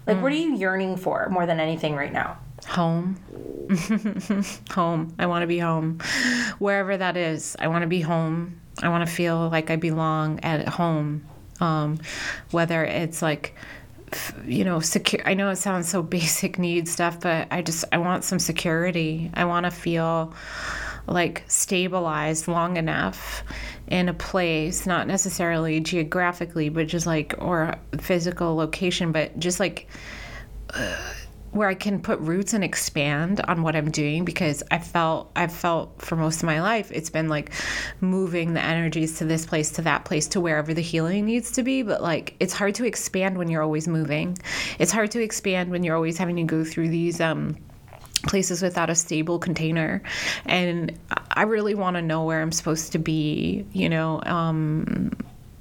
[0.05, 0.21] Like, mm.
[0.21, 2.37] what are you yearning for more than anything right now?
[2.67, 3.15] Home.
[4.71, 5.15] home.
[5.19, 5.99] I want to be home.
[6.59, 8.59] Wherever that is, I want to be home.
[8.81, 11.25] I want to feel like I belong at home
[11.59, 11.99] um,
[12.51, 13.55] whether it's like
[14.45, 17.97] you know secure i know it sounds so basic need stuff but i just i
[17.97, 19.31] want some security.
[19.33, 20.33] I want to feel
[21.07, 23.43] like stabilized long enough
[23.87, 29.87] in a place not necessarily geographically but just like or physical location but just like
[30.69, 30.95] uh,
[31.53, 35.53] where I can put roots and expand on what I'm doing because I felt I've
[35.53, 37.51] felt for most of my life it's been like
[38.01, 41.63] moving the energies to this place to that place to wherever the healing needs to
[41.63, 44.37] be but like it's hard to expand when you're always moving.
[44.79, 47.55] It's hard to expand when you're always having to go through these um
[48.23, 50.01] places without a stable container
[50.45, 50.97] and
[51.31, 55.11] i really want to know where i'm supposed to be you know um,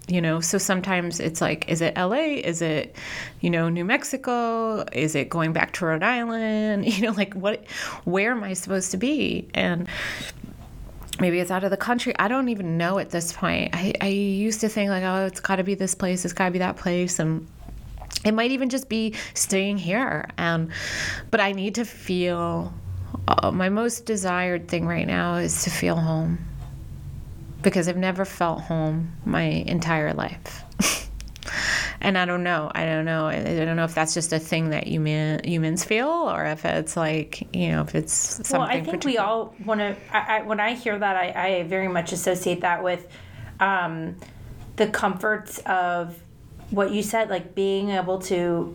[0.08, 2.96] you know so sometimes it's like is it la is it
[3.40, 4.84] you know new mexico?
[4.92, 6.86] Is it going back to rhode island?
[6.92, 7.64] You know like what
[8.04, 9.48] where am i supposed to be?
[9.54, 9.88] And
[11.20, 12.14] maybe it's out of the country.
[12.18, 13.74] I don't even know at this point.
[13.74, 16.46] I, I used to think like oh it's got to be this place it's got
[16.46, 17.46] to be that place and
[18.24, 20.28] it might even just be staying here.
[20.36, 20.70] And
[21.30, 22.74] but i need to feel
[23.28, 26.38] uh, my most desired thing right now is to feel home
[27.62, 30.64] because I've never felt home my entire life.
[32.00, 32.70] and I don't know.
[32.74, 33.26] I don't know.
[33.26, 36.96] I don't know if that's just a thing that human humans feel, or if it's
[36.96, 38.58] like you know, if it's something.
[38.58, 39.96] Well, I think we all want to.
[40.12, 43.06] I, I, when I hear that, I, I very much associate that with
[43.60, 44.16] um,
[44.76, 46.18] the comforts of
[46.70, 48.74] what you said, like being able to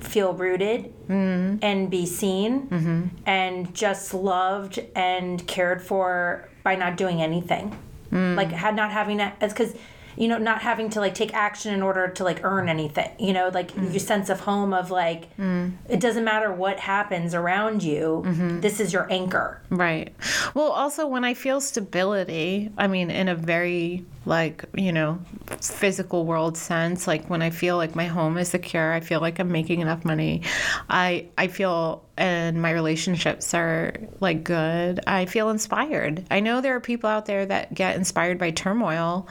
[0.00, 1.58] feel rooted mm-hmm.
[1.62, 3.04] and be seen mm-hmm.
[3.26, 7.76] and just loved and cared for by not doing anything.
[8.10, 8.36] Mm.
[8.36, 9.74] Like had not having that, because
[10.16, 13.34] you know, not having to like take action in order to like earn anything, you
[13.34, 13.90] know, like mm.
[13.90, 15.72] your sense of home of like, mm.
[15.90, 18.60] it doesn't matter what happens around you, mm-hmm.
[18.60, 19.60] this is your anchor.
[19.68, 20.14] Right.
[20.54, 25.18] Well, also when I feel stability, I mean, in a very like, you know,
[25.60, 29.38] physical world sense, like when I feel like my home is secure, I feel like
[29.38, 30.42] I'm making enough money.
[30.90, 36.24] I, I feel and my relationships are like good, I feel inspired.
[36.30, 39.28] I know there are people out there that get inspired by turmoil,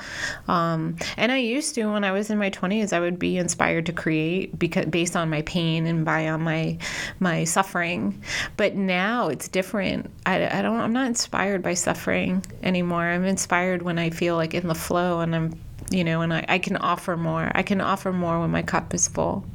[0.47, 2.93] um, and I used to when I was in my twenties.
[2.93, 6.77] I would be inspired to create because based on my pain and by on my
[7.19, 8.21] my suffering.
[8.55, 10.12] But now it's different.
[10.25, 10.79] I, I don't.
[10.79, 13.03] I'm not inspired by suffering anymore.
[13.03, 15.60] I'm inspired when I feel like in the flow and I'm
[15.91, 17.52] you know, and I, I can offer more.
[17.54, 19.45] I can offer more when my cup is full.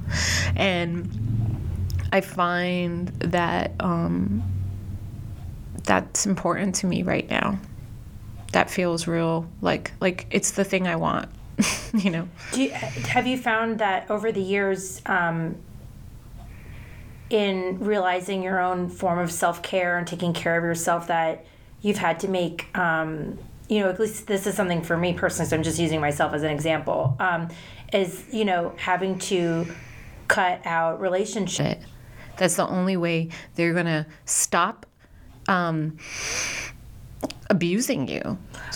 [0.55, 1.09] And
[2.12, 4.43] I find that um,
[5.85, 7.59] that's important to me right now.
[8.53, 11.29] That feels real, like like it's the thing I want.
[11.95, 12.29] you know.
[12.55, 15.57] You, have you found that over the years, um,
[17.29, 21.45] in realizing your own form of self care and taking care of yourself, that
[21.81, 23.38] you've had to make, um,
[23.70, 25.48] you know, at least this is something for me personally.
[25.48, 27.16] So I'm just using myself as an example.
[27.20, 27.48] Um,
[27.92, 29.66] is you know having to
[30.28, 31.80] cut out relationship
[32.37, 34.87] that's the only way they're going to stop
[35.48, 35.96] um,
[37.48, 38.20] abusing you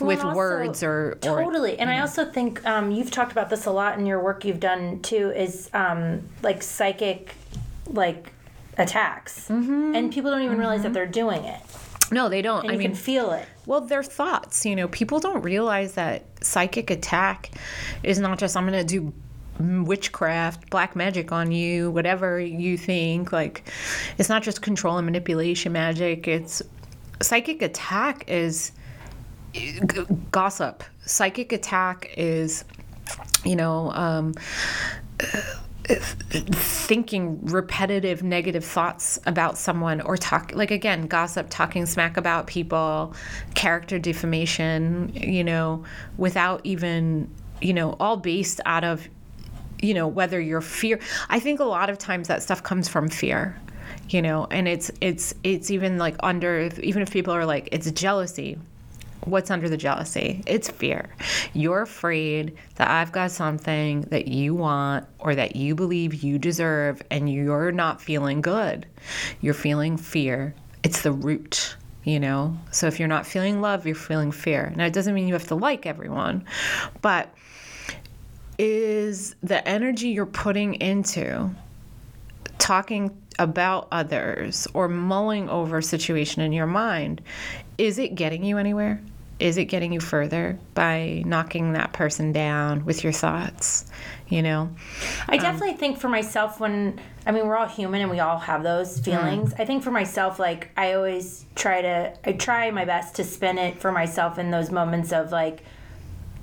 [0.00, 3.48] well, with also, words or, or, totally and i also think um, you've talked about
[3.50, 7.34] this a lot in your work you've done too is um, like psychic
[7.86, 8.32] like
[8.76, 9.94] attacks mm-hmm.
[9.94, 10.60] and people don't even mm-hmm.
[10.60, 10.94] realize that mm-hmm.
[10.94, 11.60] they're doing it
[12.10, 12.60] no, they don't.
[12.60, 13.46] And I you mean, can feel it.
[13.66, 14.64] Well, their thoughts.
[14.66, 17.50] You know, people don't realize that psychic attack
[18.02, 19.12] is not just I'm going to do
[19.84, 23.32] witchcraft, black magic on you, whatever you think.
[23.32, 23.70] Like,
[24.18, 26.26] it's not just control and manipulation magic.
[26.28, 26.62] It's
[27.22, 28.72] psychic attack is
[30.30, 30.82] gossip.
[31.06, 32.64] Psychic attack is,
[33.44, 34.34] you know, um,
[35.86, 43.14] thinking repetitive negative thoughts about someone or talk like again gossip talking smack about people
[43.54, 45.84] character defamation you know
[46.16, 49.06] without even you know all based out of
[49.80, 53.06] you know whether you're fear i think a lot of times that stuff comes from
[53.06, 53.54] fear
[54.08, 57.90] you know and it's it's it's even like under even if people are like it's
[57.90, 58.58] jealousy
[59.24, 60.42] what's under the jealousy?
[60.46, 61.14] It's fear.
[61.52, 67.02] You're afraid that i've got something that you want or that you believe you deserve
[67.10, 68.86] and you're not feeling good.
[69.40, 70.54] You're feeling fear.
[70.82, 72.54] It's the root you know?
[72.70, 74.72] So if you're not feeling love you're feeling fear.
[74.76, 76.44] Now it doesn't mean you have to like everyone
[77.00, 77.34] but
[78.58, 81.50] is the energy you're putting into
[82.58, 87.20] talking about others or mulling over a situation in your mind
[87.78, 89.00] is it getting you anywhere
[89.40, 93.84] is it getting you further by knocking that person down with your thoughts
[94.28, 94.70] you know
[95.28, 98.20] i um, definitely um, think for myself when i mean we're all human and we
[98.20, 99.60] all have those feelings mm.
[99.60, 103.58] i think for myself like i always try to i try my best to spin
[103.58, 105.64] it for myself in those moments of like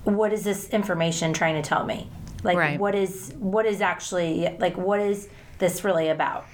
[0.03, 2.09] what is this information trying to tell me?
[2.43, 2.79] Like right.
[2.79, 6.47] what is what is actually like what is this really about?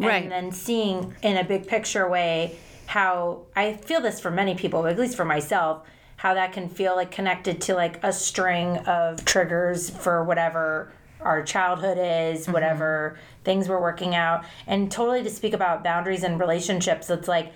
[0.00, 0.24] Right.
[0.24, 2.58] And then seeing in a big picture way
[2.90, 6.96] how I feel this for many people, at least for myself, how that can feel
[6.96, 12.52] like connected to like a string of triggers for whatever our childhood is, mm-hmm.
[12.52, 14.44] whatever things we're working out.
[14.66, 17.52] And totally to speak about boundaries and relationships, it's like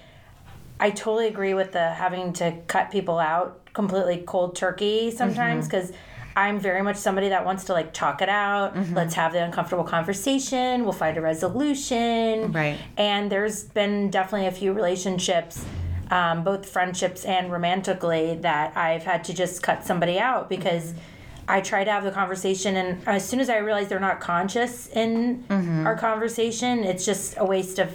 [0.79, 5.90] I totally agree with the having to cut people out completely cold turkey sometimes because
[5.90, 6.13] mm-hmm.
[6.37, 8.75] I'm very much somebody that wants to like talk it out.
[8.75, 8.94] Mm-hmm.
[8.94, 10.85] Let's have the uncomfortable conversation.
[10.85, 12.53] We'll find a resolution.
[12.53, 12.79] Right.
[12.97, 15.64] And there's been definitely a few relationships,
[16.11, 20.92] um, both friendships and romantically, that I've had to just cut somebody out because.
[20.92, 20.99] Mm-hmm.
[21.47, 24.88] I try to have the conversation, and as soon as I realize they're not conscious
[24.88, 25.87] in mm-hmm.
[25.87, 27.90] our conversation, it's just a waste of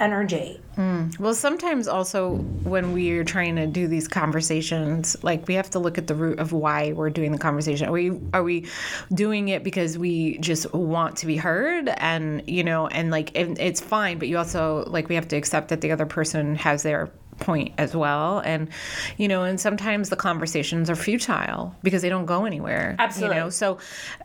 [0.00, 0.60] energy.
[0.76, 1.18] Mm.
[1.18, 5.78] Well, sometimes also when we are trying to do these conversations, like we have to
[5.78, 7.88] look at the root of why we're doing the conversation.
[7.88, 8.66] Are we are we
[9.12, 13.58] doing it because we just want to be heard, and you know, and like it,
[13.58, 16.82] it's fine, but you also like we have to accept that the other person has
[16.82, 17.10] their
[17.40, 18.68] point as well and
[19.16, 23.36] you know and sometimes the conversations are futile because they don't go anywhere Absolutely.
[23.36, 23.78] you know so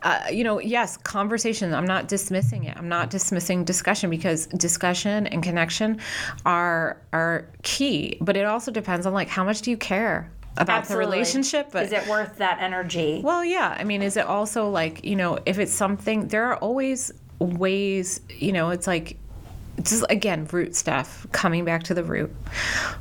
[0.03, 5.28] uh, you know yes conversation i'm not dismissing it i'm not dismissing discussion because discussion
[5.28, 5.99] and connection
[6.45, 10.80] are are key but it also depends on like how much do you care about
[10.80, 11.05] Absolutely.
[11.05, 13.22] the relationship but Is it worth that energy?
[13.24, 13.76] well, yeah.
[13.78, 18.22] I mean, is it also like, you know, if it's something, there are always ways,
[18.30, 19.18] you know, it's like,
[19.82, 22.34] just, again, root stuff, coming back to the root.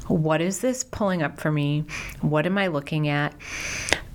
[0.09, 1.85] What is this pulling up for me?
[2.20, 3.35] What am I looking at?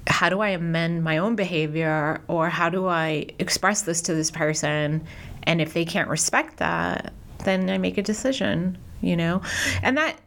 [0.08, 2.22] How do I amend my own behavior?
[2.28, 5.04] Or how do I express this to this person?
[5.44, 7.14] And if they can't respect that,
[7.46, 9.42] then I make a decision, you know?
[9.82, 10.18] And that,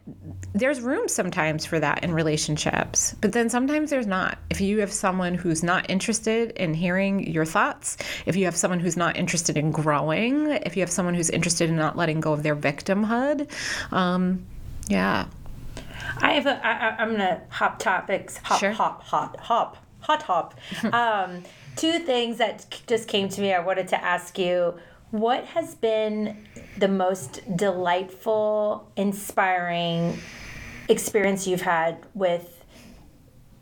[0.53, 4.37] there's room sometimes for that in relationships, but then sometimes there's not.
[4.49, 8.79] If you have someone who's not interested in hearing your thoughts, if you have someone
[8.79, 12.33] who's not interested in growing, if you have someone who's interested in not letting go
[12.33, 13.49] of their victimhood,
[13.91, 14.45] um,
[14.87, 15.25] yeah.
[16.17, 16.65] I have a.
[16.65, 18.37] I, I'm gonna hop topics.
[18.37, 18.71] Hop, Sure.
[18.71, 20.59] hop, hop, hop, hot, hop.
[20.93, 21.43] um,
[21.75, 23.53] two things that just came to me.
[23.53, 24.75] I wanted to ask you.
[25.13, 30.17] What has been the most delightful, inspiring
[30.89, 32.65] experience you've had with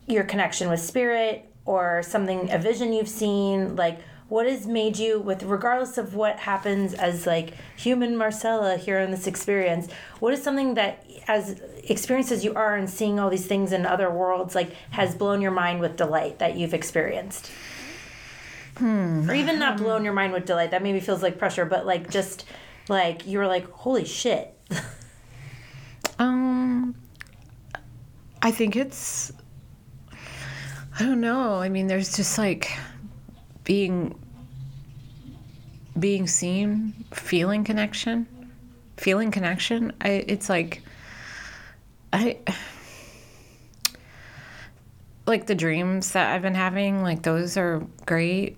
[0.08, 3.76] your connection with spirit or something a vision you've seen?
[3.76, 4.00] Like
[4.30, 9.12] what has made you with regardless of what happens as like human marcella here in
[9.12, 9.92] this experience
[10.22, 13.86] what is something that as experienced as you are and seeing all these things in
[13.86, 17.52] other worlds like has blown your mind with delight that you've experienced
[18.80, 22.10] or even not blown your mind with delight that maybe feels like pressure but like
[22.10, 22.46] just
[22.88, 24.58] like you were like holy shit
[26.22, 26.94] Um,
[28.44, 29.34] I think it's.
[31.00, 31.56] I don't know.
[31.56, 32.72] I mean, there's just like
[33.64, 34.14] being
[36.00, 38.28] being seen, feeling connection,
[38.98, 39.94] feeling connection.
[40.00, 40.84] I it's like
[42.14, 42.38] I
[45.26, 47.02] like the dreams that I've been having.
[47.02, 48.58] Like those are great.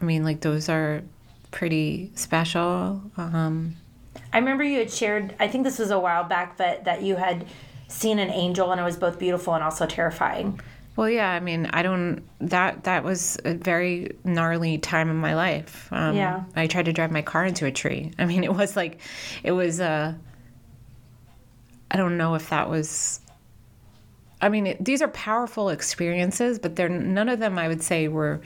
[0.00, 1.02] I mean, like those are
[1.50, 3.02] pretty special.
[3.16, 3.76] Um,
[4.32, 7.16] I remember you had shared, I think this was a while back, but that you
[7.16, 7.46] had
[7.88, 10.60] seen an angel and it was both beautiful and also terrifying.
[10.96, 12.22] Well, yeah, I mean, I don't.
[12.40, 15.88] That that was a very gnarly time in my life.
[15.90, 16.44] Um, Yeah.
[16.54, 18.12] I tried to drive my car into a tree.
[18.18, 19.00] I mean, it was like,
[19.42, 19.80] it was.
[19.80, 20.14] Uh,
[21.90, 23.20] I don't know if that was.
[24.40, 27.58] I mean, it, these are powerful experiences, but they're none of them.
[27.58, 28.40] I would say were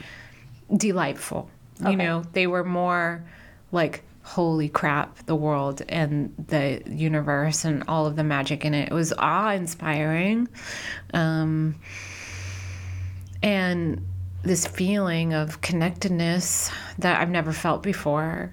[0.75, 1.49] delightful.
[1.81, 1.91] Okay.
[1.91, 3.23] You know, they were more
[3.71, 8.91] like holy crap the world and the universe and all of the magic in it
[8.91, 10.47] it was awe-inspiring
[11.15, 11.73] um,
[13.41, 14.05] and
[14.43, 18.51] this feeling of connectedness that I've never felt before.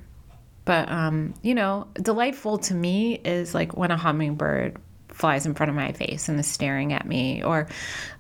[0.65, 5.71] But um, you know, delightful to me is like when a hummingbird flies in front
[5.71, 7.69] of my face and is staring at me, or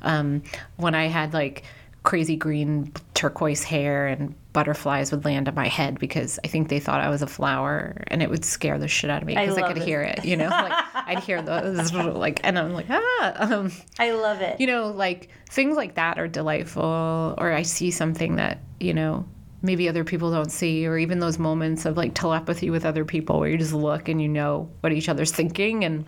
[0.02, 0.42] um,
[0.76, 1.64] when I had like
[2.06, 6.78] crazy green turquoise hair and butterflies would land on my head because I think they
[6.78, 9.58] thought I was a flower and it would scare the shit out of me because
[9.58, 9.84] I, love could it.
[9.84, 14.12] hear it, you know, like I'd hear those like, and I'm like, ah, um, I
[14.12, 14.60] love it.
[14.60, 19.26] you know, like things like that are delightful, or I see something that, you know,
[19.62, 23.40] maybe other people don't see, or even those moments of like telepathy with other people
[23.40, 25.84] where you just look and you know what each other's thinking.
[25.84, 26.06] And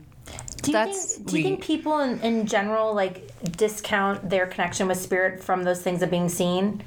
[0.69, 4.47] do you, that's think, do you we- think people in, in general like discount their
[4.47, 6.83] connection with spirit from those things of being seen?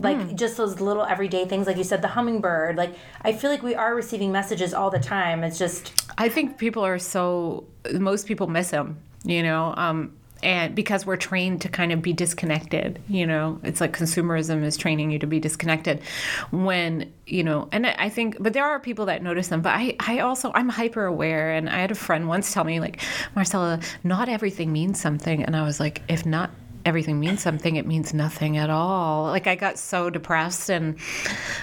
[0.00, 0.36] Like Hmm.
[0.36, 2.76] just those little everyday things, like you said, the hummingbird.
[2.76, 5.44] Like I feel like we are receiving messages all the time.
[5.44, 10.74] It's just I think people are so, most people miss them, you know, um, and
[10.74, 15.10] because we're trained to kind of be disconnected, you know, it's like consumerism is training
[15.10, 16.02] you to be disconnected
[16.50, 19.96] when, you know, and I think, but there are people that notice them, but I,
[20.00, 21.52] I also, I'm hyper aware.
[21.52, 23.00] And I had a friend once tell me, like,
[23.36, 25.44] Marcella, not everything means something.
[25.44, 26.50] And I was like, if not
[26.84, 29.26] everything means something, it means nothing at all.
[29.26, 30.70] Like, I got so depressed.
[30.70, 30.98] And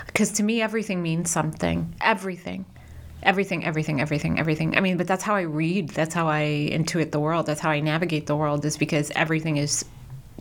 [0.07, 1.93] because to me, everything means something.
[2.01, 2.65] Everything
[3.23, 4.77] everything everything everything everything.
[4.77, 7.69] I mean but that's how i read that's how i intuit the world that's how
[7.69, 9.85] i navigate the world is because everything is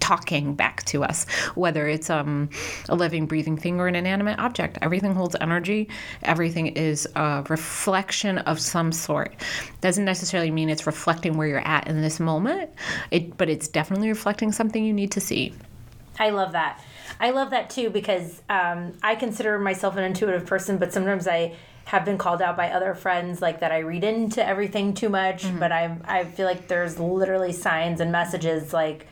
[0.01, 1.27] talking back to us.
[1.55, 2.49] Whether it's um,
[2.89, 5.89] a living breathing thing or an inanimate object everything holds energy.
[6.23, 9.35] Everything is a reflection of some sort.
[9.81, 12.71] Doesn't necessarily mean it's reflecting where you're at in this moment.
[13.11, 15.53] It but it's definitely reflecting something you need to see.
[16.19, 16.83] I love that.
[17.21, 21.55] I love that too because um, I consider myself an intuitive person, but sometimes I
[21.89, 25.45] have been called out by other friends like that I read into everything too much.
[25.45, 25.59] Mm-hmm.
[25.59, 29.07] But I I feel like there's literally signs and messages like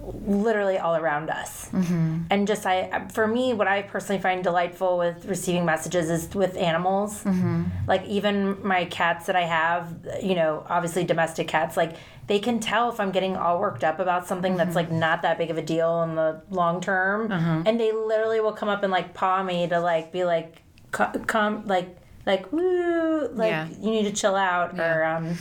[0.00, 1.68] literally all around us.
[1.68, 2.22] Mm-hmm.
[2.30, 6.56] And just I, for me, what I personally find delightful with receiving messages is with
[6.56, 7.24] animals.
[7.24, 7.64] Mm-hmm.
[7.86, 11.96] Like even my cats that I have, you know, obviously domestic cats, like
[12.26, 15.36] they can tell if I'm getting all worked up about something that's like not that
[15.36, 17.64] big of a deal in the long term, uh-huh.
[17.66, 20.62] and they literally will come up and like paw me to like be like,
[20.98, 21.96] "Co- come like
[22.26, 23.68] like woo, like Yeah.
[23.80, 25.36] you need to chill out or um.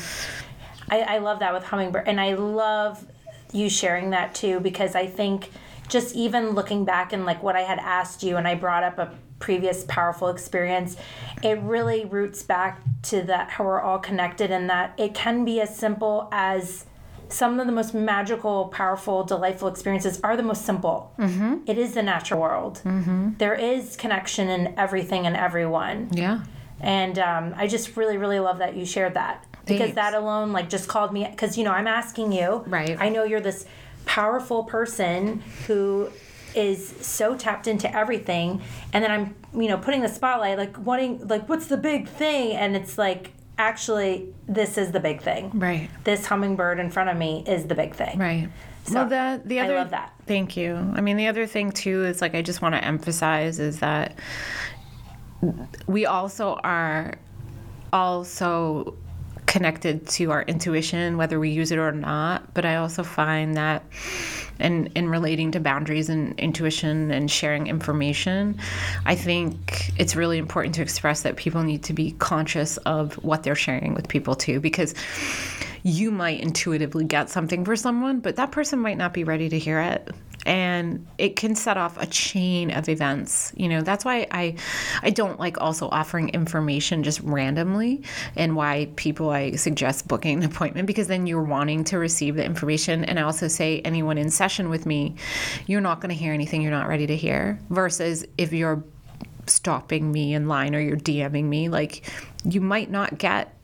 [0.89, 3.05] I, I love that with hummingbird and i love
[3.51, 5.51] you sharing that too because i think
[5.89, 8.97] just even looking back and like what i had asked you and i brought up
[8.97, 10.95] a previous powerful experience
[11.43, 15.59] it really roots back to that how we're all connected and that it can be
[15.59, 16.85] as simple as
[17.29, 21.57] some of the most magical powerful delightful experiences are the most simple mm-hmm.
[21.65, 23.29] it is the natural world mm-hmm.
[23.37, 26.43] there is connection in everything and everyone Yeah.
[26.79, 29.95] and um, I just really, really love that you shared that because Thanks.
[29.95, 32.63] that alone, like, just called me because you know I'm asking you.
[32.67, 32.95] Right.
[32.99, 33.65] I know you're this
[34.05, 36.09] powerful person who
[36.55, 38.61] is so tapped into everything,
[38.93, 42.53] and then I'm, you know, putting the spotlight, like, wanting, like, what's the big thing?
[42.53, 45.51] And it's like, actually, this is the big thing.
[45.53, 45.89] Right.
[46.03, 48.17] This hummingbird in front of me is the big thing.
[48.17, 48.49] Right.
[48.83, 50.13] So, well, the the I other love that.
[50.25, 50.75] Thank you.
[50.75, 54.17] I mean, the other thing too is like I just want to emphasize is that
[55.87, 57.15] we also are
[57.91, 58.95] also
[59.47, 63.83] connected to our intuition whether we use it or not but i also find that
[64.59, 68.59] in in relating to boundaries and intuition and sharing information
[69.05, 73.43] i think it's really important to express that people need to be conscious of what
[73.43, 74.93] they're sharing with people too because
[75.83, 79.57] you might intuitively get something for someone but that person might not be ready to
[79.57, 80.09] hear it
[80.47, 83.51] and it can set off a chain of events.
[83.55, 84.55] You know that's why i
[85.03, 88.01] i don't like also offering information just randomly
[88.35, 92.45] and why people i suggest booking an appointment because then you're wanting to receive the
[92.45, 93.03] information.
[93.03, 95.15] And i also say anyone in session with me
[95.67, 97.59] you're not going to hear anything you're not ready to hear.
[97.69, 98.83] Versus if you're
[99.47, 102.09] stopping me in line or you're dming me like
[102.43, 103.56] you might not get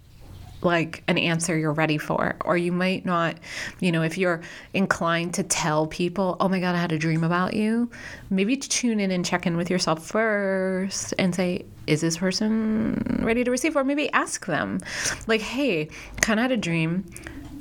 [0.65, 2.35] like an answer you're ready for.
[2.45, 3.37] Or you might not
[3.79, 4.41] you know if you're
[4.73, 7.89] inclined to tell people oh my god i had a dream about you
[8.29, 13.43] maybe tune in and check in with yourself first and say is this person ready
[13.43, 13.75] to receive?
[13.75, 14.79] Or maybe ask them
[15.27, 15.89] like hey
[16.21, 17.05] kind of had a dream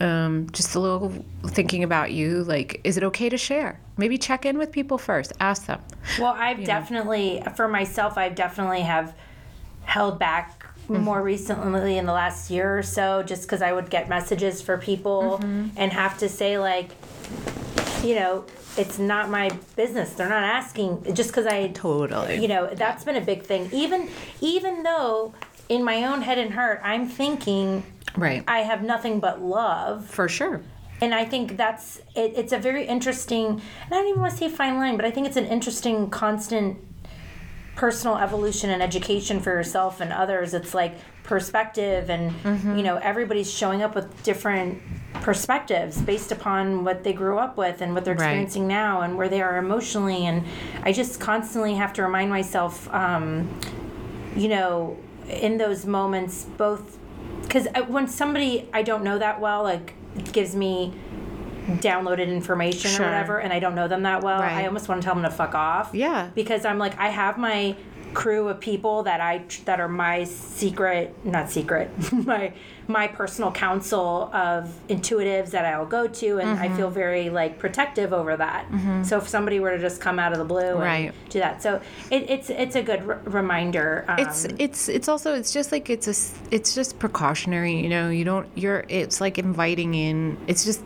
[0.01, 1.13] um, just a little
[1.47, 3.79] thinking about you like is it okay to share?
[3.97, 5.81] Maybe check in with people first ask them.
[6.19, 9.15] Well, I've definitely, for myself, I've definitely have
[9.85, 10.62] held back
[10.93, 11.05] Mm-hmm.
[11.05, 14.78] more recently in the last year or so, just because I would get messages for
[14.78, 15.68] people mm-hmm.
[15.76, 16.90] and have to say like,
[18.03, 18.45] you know,
[18.76, 20.12] it's not my business.
[20.12, 22.40] They're not asking just because I Totally.
[22.40, 23.68] You know, that's been a big thing.
[23.72, 24.09] Even
[24.40, 25.34] even though
[25.68, 27.84] in my own head and heart, I'm thinking
[28.16, 30.62] right I have nothing but love for sure
[31.03, 33.47] and I think that's it, it's a very interesting.
[33.47, 36.09] And I don't even want to say fine line, but I think it's an interesting,
[36.11, 36.78] constant
[37.77, 40.55] personal evolution and education for yourself and others.
[40.55, 42.33] It's like perspective, and
[42.77, 44.81] you know everybody's showing up with different
[45.23, 48.25] perspectives based upon what they grew up with and what they're Right.
[48.25, 50.27] experiencing now and where they are emotionally.
[50.27, 50.45] And
[50.83, 53.49] I just constantly have to remind myself, um,
[54.35, 54.97] you know,
[55.29, 56.99] in those moments, both
[57.43, 59.95] because when somebody I don't know that well, like
[60.33, 60.93] gives me
[61.69, 63.07] downloaded information Sure.
[63.07, 65.25] or whatever, and I don't know them that well, I almost want to tell them
[65.25, 65.91] to fuck off.
[65.95, 66.31] Yeah.
[66.35, 67.77] Because I'm like, I have my
[68.15, 72.53] crew of people that I that are my secret, not secret, my
[72.87, 76.77] my personal council of intuitives that I'll go to, and I Mm-hmm.
[76.77, 78.67] feel very like protective over that.
[79.07, 81.07] So if somebody were to just come out of the blue Right.
[81.15, 84.05] and do that, so it, it's it's a good r- reminder.
[84.09, 88.11] Um, it's it's it's also it's just like it's a it's just precautionary you know
[88.11, 90.83] you don't you're it's like inviting in it's just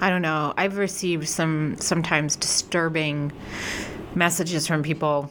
[0.00, 0.52] i don't know.
[0.56, 3.32] I've received some sometimes disturbing
[4.14, 5.30] messages from people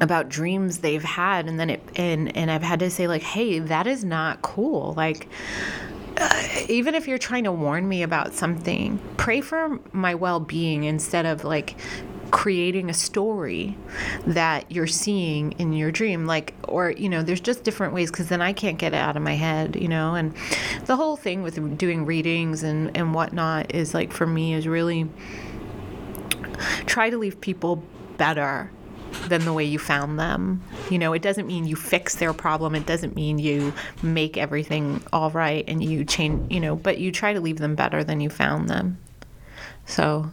[0.00, 3.58] about dreams they've had and then it and and i've had to say like hey
[3.58, 4.94] that is not cool.
[4.96, 5.28] Like
[6.18, 10.84] uh, even if you're trying to warn me about something, pray for my well being
[10.84, 11.76] instead of like
[12.30, 13.76] creating a story
[14.26, 16.26] that you're seeing in your dream.
[16.26, 19.16] Like, or, you know, there's just different ways because then I can't get it out
[19.16, 20.14] of my head, you know?
[20.14, 20.34] And
[20.86, 25.08] the whole thing with doing readings and, and whatnot is like for me is really
[26.86, 27.82] try to leave people
[28.16, 28.70] better
[29.28, 30.62] than the way you found them.
[30.90, 32.74] You know, it doesn't mean you fix their problem.
[32.74, 33.72] It doesn't mean you
[34.02, 37.74] make everything all right and you change, you know, but you try to leave them
[37.74, 38.98] better than you found them.
[39.84, 40.30] So,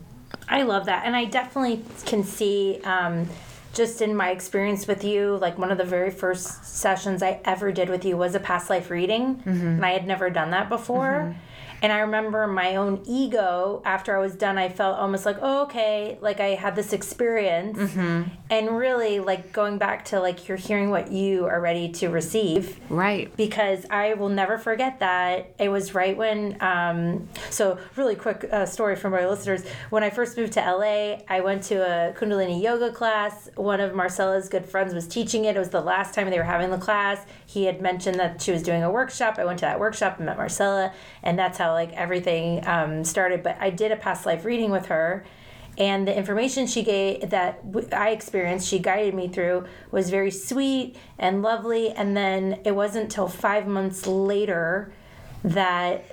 [0.53, 1.05] I love that.
[1.05, 3.27] And I definitely can see, um,
[3.73, 7.71] just in my experience with you, like one of the very first sessions I ever
[7.71, 9.41] did with you was a past life reading.
[9.45, 11.35] And I had never done that before.
[11.84, 15.63] And I remember my own ego after I was done, I felt almost like, oh,
[15.63, 17.77] okay, like I had this experience.
[17.77, 18.23] Mm-hmm.
[18.49, 22.79] And really, like going back to like you're hearing what you are ready to receive.
[22.89, 23.36] Right.
[23.36, 25.53] Because I will never forget that.
[25.59, 29.65] It was right when, um, so really quick uh, story from our listeners.
[29.89, 33.49] When I first moved to LA, I went to a Kundalini yoga class.
[33.55, 35.57] One of Marcella's good friends was teaching it.
[35.57, 37.25] It was the last time they were having the class.
[37.45, 39.36] He had mentioned that she was doing a workshop.
[39.38, 43.43] I went to that workshop and met Marcella, and that's how like everything um, started.
[43.43, 45.26] But I did a past life reading with her
[45.78, 47.61] and the information she gave that
[47.91, 51.89] I experienced, she guided me through, was very sweet and lovely.
[51.89, 54.93] And then it wasn't till five months later
[55.43, 56.05] that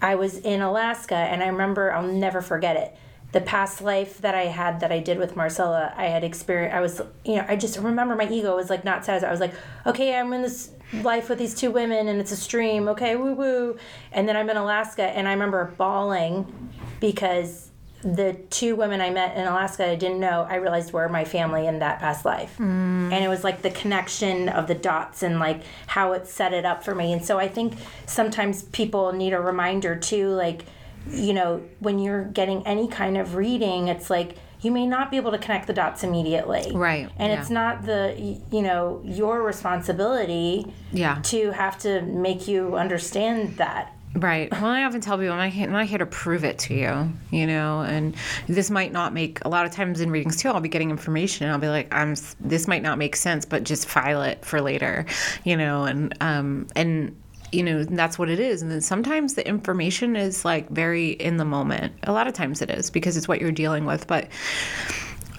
[0.00, 2.96] I was in Alaska, and I remember I'll never forget it.
[3.32, 6.76] The past life that I had that I did with Marcella, I had experienced.
[6.76, 9.28] I was, you know, I just remember my ego was like not satisfied.
[9.28, 12.36] I was like, okay, I'm in this life with these two women, and it's a
[12.36, 12.88] stream.
[12.88, 13.78] Okay, woo woo.
[14.12, 16.70] And then I'm in Alaska, and I remember bawling
[17.00, 17.70] because
[18.02, 21.66] the two women I met in Alaska I didn't know, I realized were my family
[21.66, 22.54] in that past life.
[22.58, 23.10] Mm.
[23.12, 26.64] And it was like the connection of the dots and like how it set it
[26.64, 27.12] up for me.
[27.12, 27.74] And so I think
[28.06, 30.66] sometimes people need a reminder too, like,
[31.10, 35.16] you know, when you're getting any kind of reading, it's like, you may not be
[35.16, 36.72] able to connect the dots immediately.
[36.74, 37.10] Right.
[37.16, 37.40] And yeah.
[37.40, 38.14] it's not the
[38.50, 41.20] you know your responsibility yeah.
[41.24, 43.92] to have to make you understand that.
[44.16, 44.50] Right.
[44.50, 47.12] Well, I often tell people I'm not, I'm not here to prove it to you,
[47.30, 50.48] you know, and this might not make a lot of times in readings too.
[50.48, 53.64] I'll be getting information and I'll be like, I'm this might not make sense, but
[53.64, 55.04] just file it for later,
[55.44, 57.14] you know, and um and
[57.52, 61.36] you know that's what it is and then sometimes the information is like very in
[61.36, 64.28] the moment a lot of times it is because it's what you're dealing with but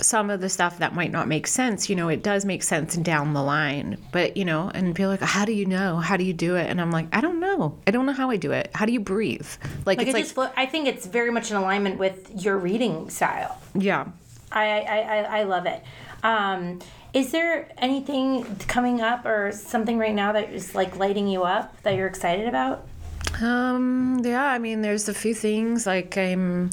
[0.02, 2.96] some of the stuff that might not make sense, you know, it does make sense
[2.98, 3.98] down the line.
[4.12, 5.98] But, you know, and be like, how do you know?
[5.98, 6.70] How do you do it?
[6.70, 7.78] And I'm like, I don't know.
[7.88, 8.70] I don't know how I do it.
[8.74, 9.48] How do you breathe?
[9.86, 13.60] Like, like it's like, I think it's very much in alignment with your reading style.
[13.74, 14.08] Yeah.
[14.52, 15.84] I, I, I, I love it.
[16.24, 16.80] Um,
[17.14, 21.82] is there anything coming up or something right now that is like lighting you up
[21.84, 22.88] that you're excited about?
[23.42, 26.70] Um, yeah, I mean, there's a few things like I'm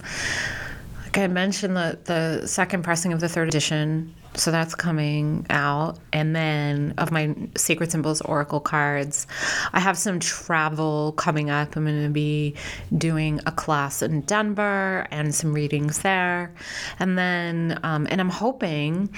[1.02, 5.98] like I mentioned, the the second pressing of the third edition so that's coming out.
[6.12, 9.26] And then of my Sacred Symbols Oracle cards,
[9.72, 11.76] I have some travel coming up.
[11.76, 12.54] I'm going to be
[12.96, 16.54] doing a class in Denver and some readings there.
[16.98, 19.08] And then, um, and I'm hoping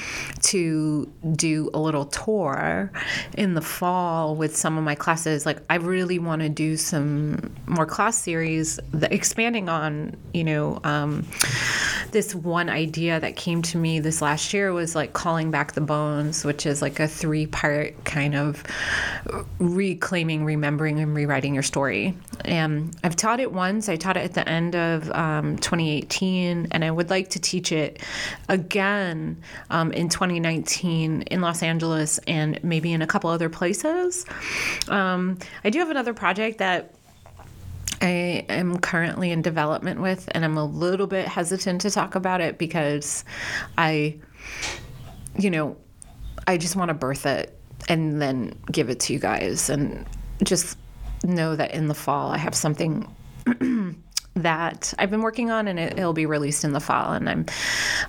[0.43, 2.93] to do a little tour
[3.37, 5.47] in the fall with some of my classes.
[5.47, 11.27] Like, I really want to do some more class series, expanding on, you know, um,
[12.13, 15.73] this one idea that came to me this last year was like, like Calling Back
[15.73, 18.65] the Bones, which is like a three part kind of
[19.61, 22.15] reclaiming, remembering, and rewriting your story.
[22.45, 23.89] And I've taught it once.
[23.89, 27.71] I taught it at the end of um, 2018, and I would like to teach
[27.71, 28.03] it
[28.49, 29.41] again
[29.71, 34.27] um, in 2019 in Los Angeles and maybe in a couple other places.
[34.89, 36.95] Um, I do have another project that
[38.03, 42.41] I am currently in development with, and I'm a little bit hesitant to talk about
[42.41, 43.25] it because
[43.79, 44.17] I
[45.39, 45.77] you know,
[46.47, 47.59] I just want to birth it
[47.89, 50.07] and then give it to you guys and
[50.43, 50.79] just
[51.25, 53.07] know that in the fall I have something
[54.37, 57.47] that I've been working on and it, will be released in the fall and I'm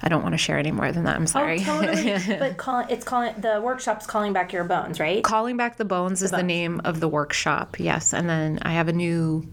[0.02, 1.16] I don't want to share any more than that.
[1.16, 1.60] I'm oh, sorry.
[1.62, 2.38] Oh, totally.
[2.40, 5.24] but call, it's calling the workshop's calling back your bones, right?
[5.24, 6.42] Calling back the bones the is bones.
[6.42, 7.80] the name of the workshop.
[7.80, 9.48] Yes, and then I have a new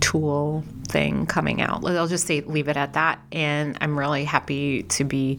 [0.00, 1.84] tool thing coming out.
[1.84, 5.38] I'll just say leave it at that and I'm really happy to be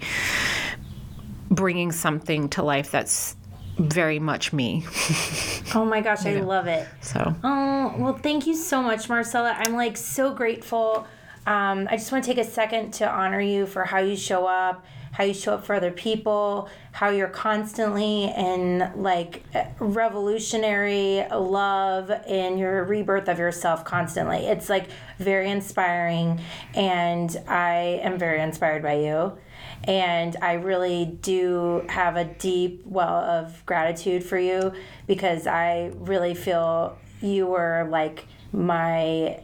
[1.56, 3.36] bringing something to life that's
[3.78, 4.86] very much me.
[5.76, 6.46] oh my gosh, I know.
[6.46, 6.88] love it.
[7.02, 7.36] So.
[7.44, 9.56] Oh well, thank you so much, Marcella.
[9.58, 11.08] I'm like so grateful.
[11.46, 14.46] Um, I just want to take a second to honor you for how you show
[14.46, 19.44] up, how you show up for other people, how you're constantly in like
[19.80, 24.46] revolutionary love in your rebirth of yourself constantly.
[24.46, 24.88] It's like
[25.18, 26.40] very inspiring,
[26.76, 29.38] and I am very inspired by you.
[29.86, 34.74] And I really do have a deep well of gratitude for you
[35.08, 39.42] because I really feel you were like my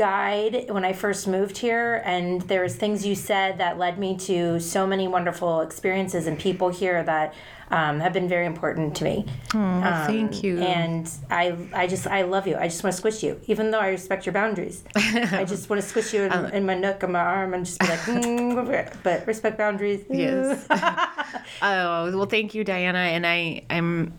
[0.00, 4.16] guide when I first moved here, and there was things you said that led me
[4.20, 7.34] to so many wonderful experiences and people here that
[7.70, 9.26] um, have been very important to me.
[9.54, 10.58] Oh, um, thank you.
[10.58, 12.56] And I, I just, I love you.
[12.56, 14.84] I just want to squish you, even though I respect your boundaries.
[14.96, 17.66] I just want to squish you in, um, in, my nook and my arm and
[17.66, 20.02] just be like, mm, but respect boundaries.
[20.08, 20.66] Yes.
[20.70, 23.00] oh well, thank you, Diana.
[23.00, 24.14] And I, I'm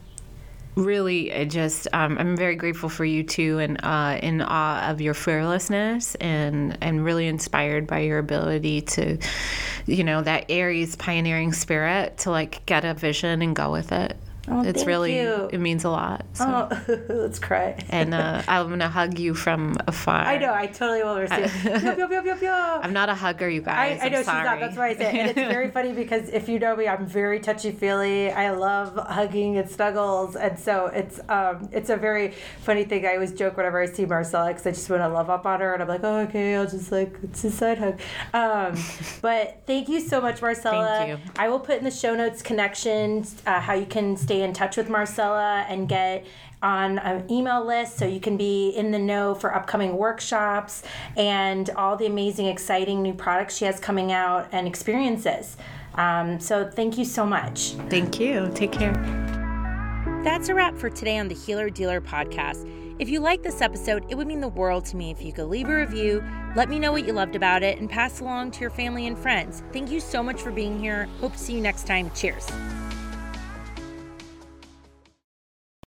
[0.76, 5.02] really I just um, I'm very grateful for you too and uh, in awe of
[5.02, 9.18] your fearlessness and and really inspired by your ability to
[9.86, 14.18] you know that Aries pioneering spirit to like get a vision and go with it.
[14.48, 15.50] Oh, it's really you.
[15.52, 16.26] it means a lot.
[16.34, 16.68] So.
[16.72, 17.78] Oh, let's cry.
[17.90, 20.26] And uh, I'm gonna hug you from afar.
[20.26, 20.54] I know.
[20.54, 21.64] I totally will receive.
[21.84, 22.84] yup, yup, yup, yup, yup.
[22.84, 24.00] I'm not a hugger, you guys.
[24.02, 24.60] I know I'm she's not.
[24.60, 25.16] That's why I say it.
[25.16, 28.32] And it's very funny because if you know me, I'm very touchy feely.
[28.32, 33.06] I love hugging and snuggles, and so it's um it's a very funny thing.
[33.06, 35.60] I always joke whenever I see Marcella because I just want to love up on
[35.60, 38.00] her, and I'm like, oh okay, I'll just like it's a side hug.
[38.34, 38.76] Um,
[39.22, 40.98] but thank you so much, Marcella.
[40.98, 41.32] Thank you.
[41.38, 44.78] I will put in the show notes connections uh, how you can stay in touch
[44.78, 46.26] with Marcella and get
[46.62, 50.84] on an email list so you can be in the know for upcoming workshops
[51.18, 55.58] and all the amazing, exciting new products she has coming out and experiences.
[55.96, 57.74] Um, so thank you so much.
[57.90, 58.50] Thank you.
[58.56, 58.94] Take care.
[60.24, 62.66] That's a wrap for today on the Healer Dealer podcast.
[63.00, 65.48] If you like this episode, it would mean the world to me if you could
[65.48, 66.24] leave a review,
[66.56, 69.18] let me know what you loved about it, and pass along to your family and
[69.18, 69.62] friends.
[69.74, 71.10] Thank you so much for being here.
[71.20, 72.10] Hope to see you next time.
[72.16, 72.48] Cheers.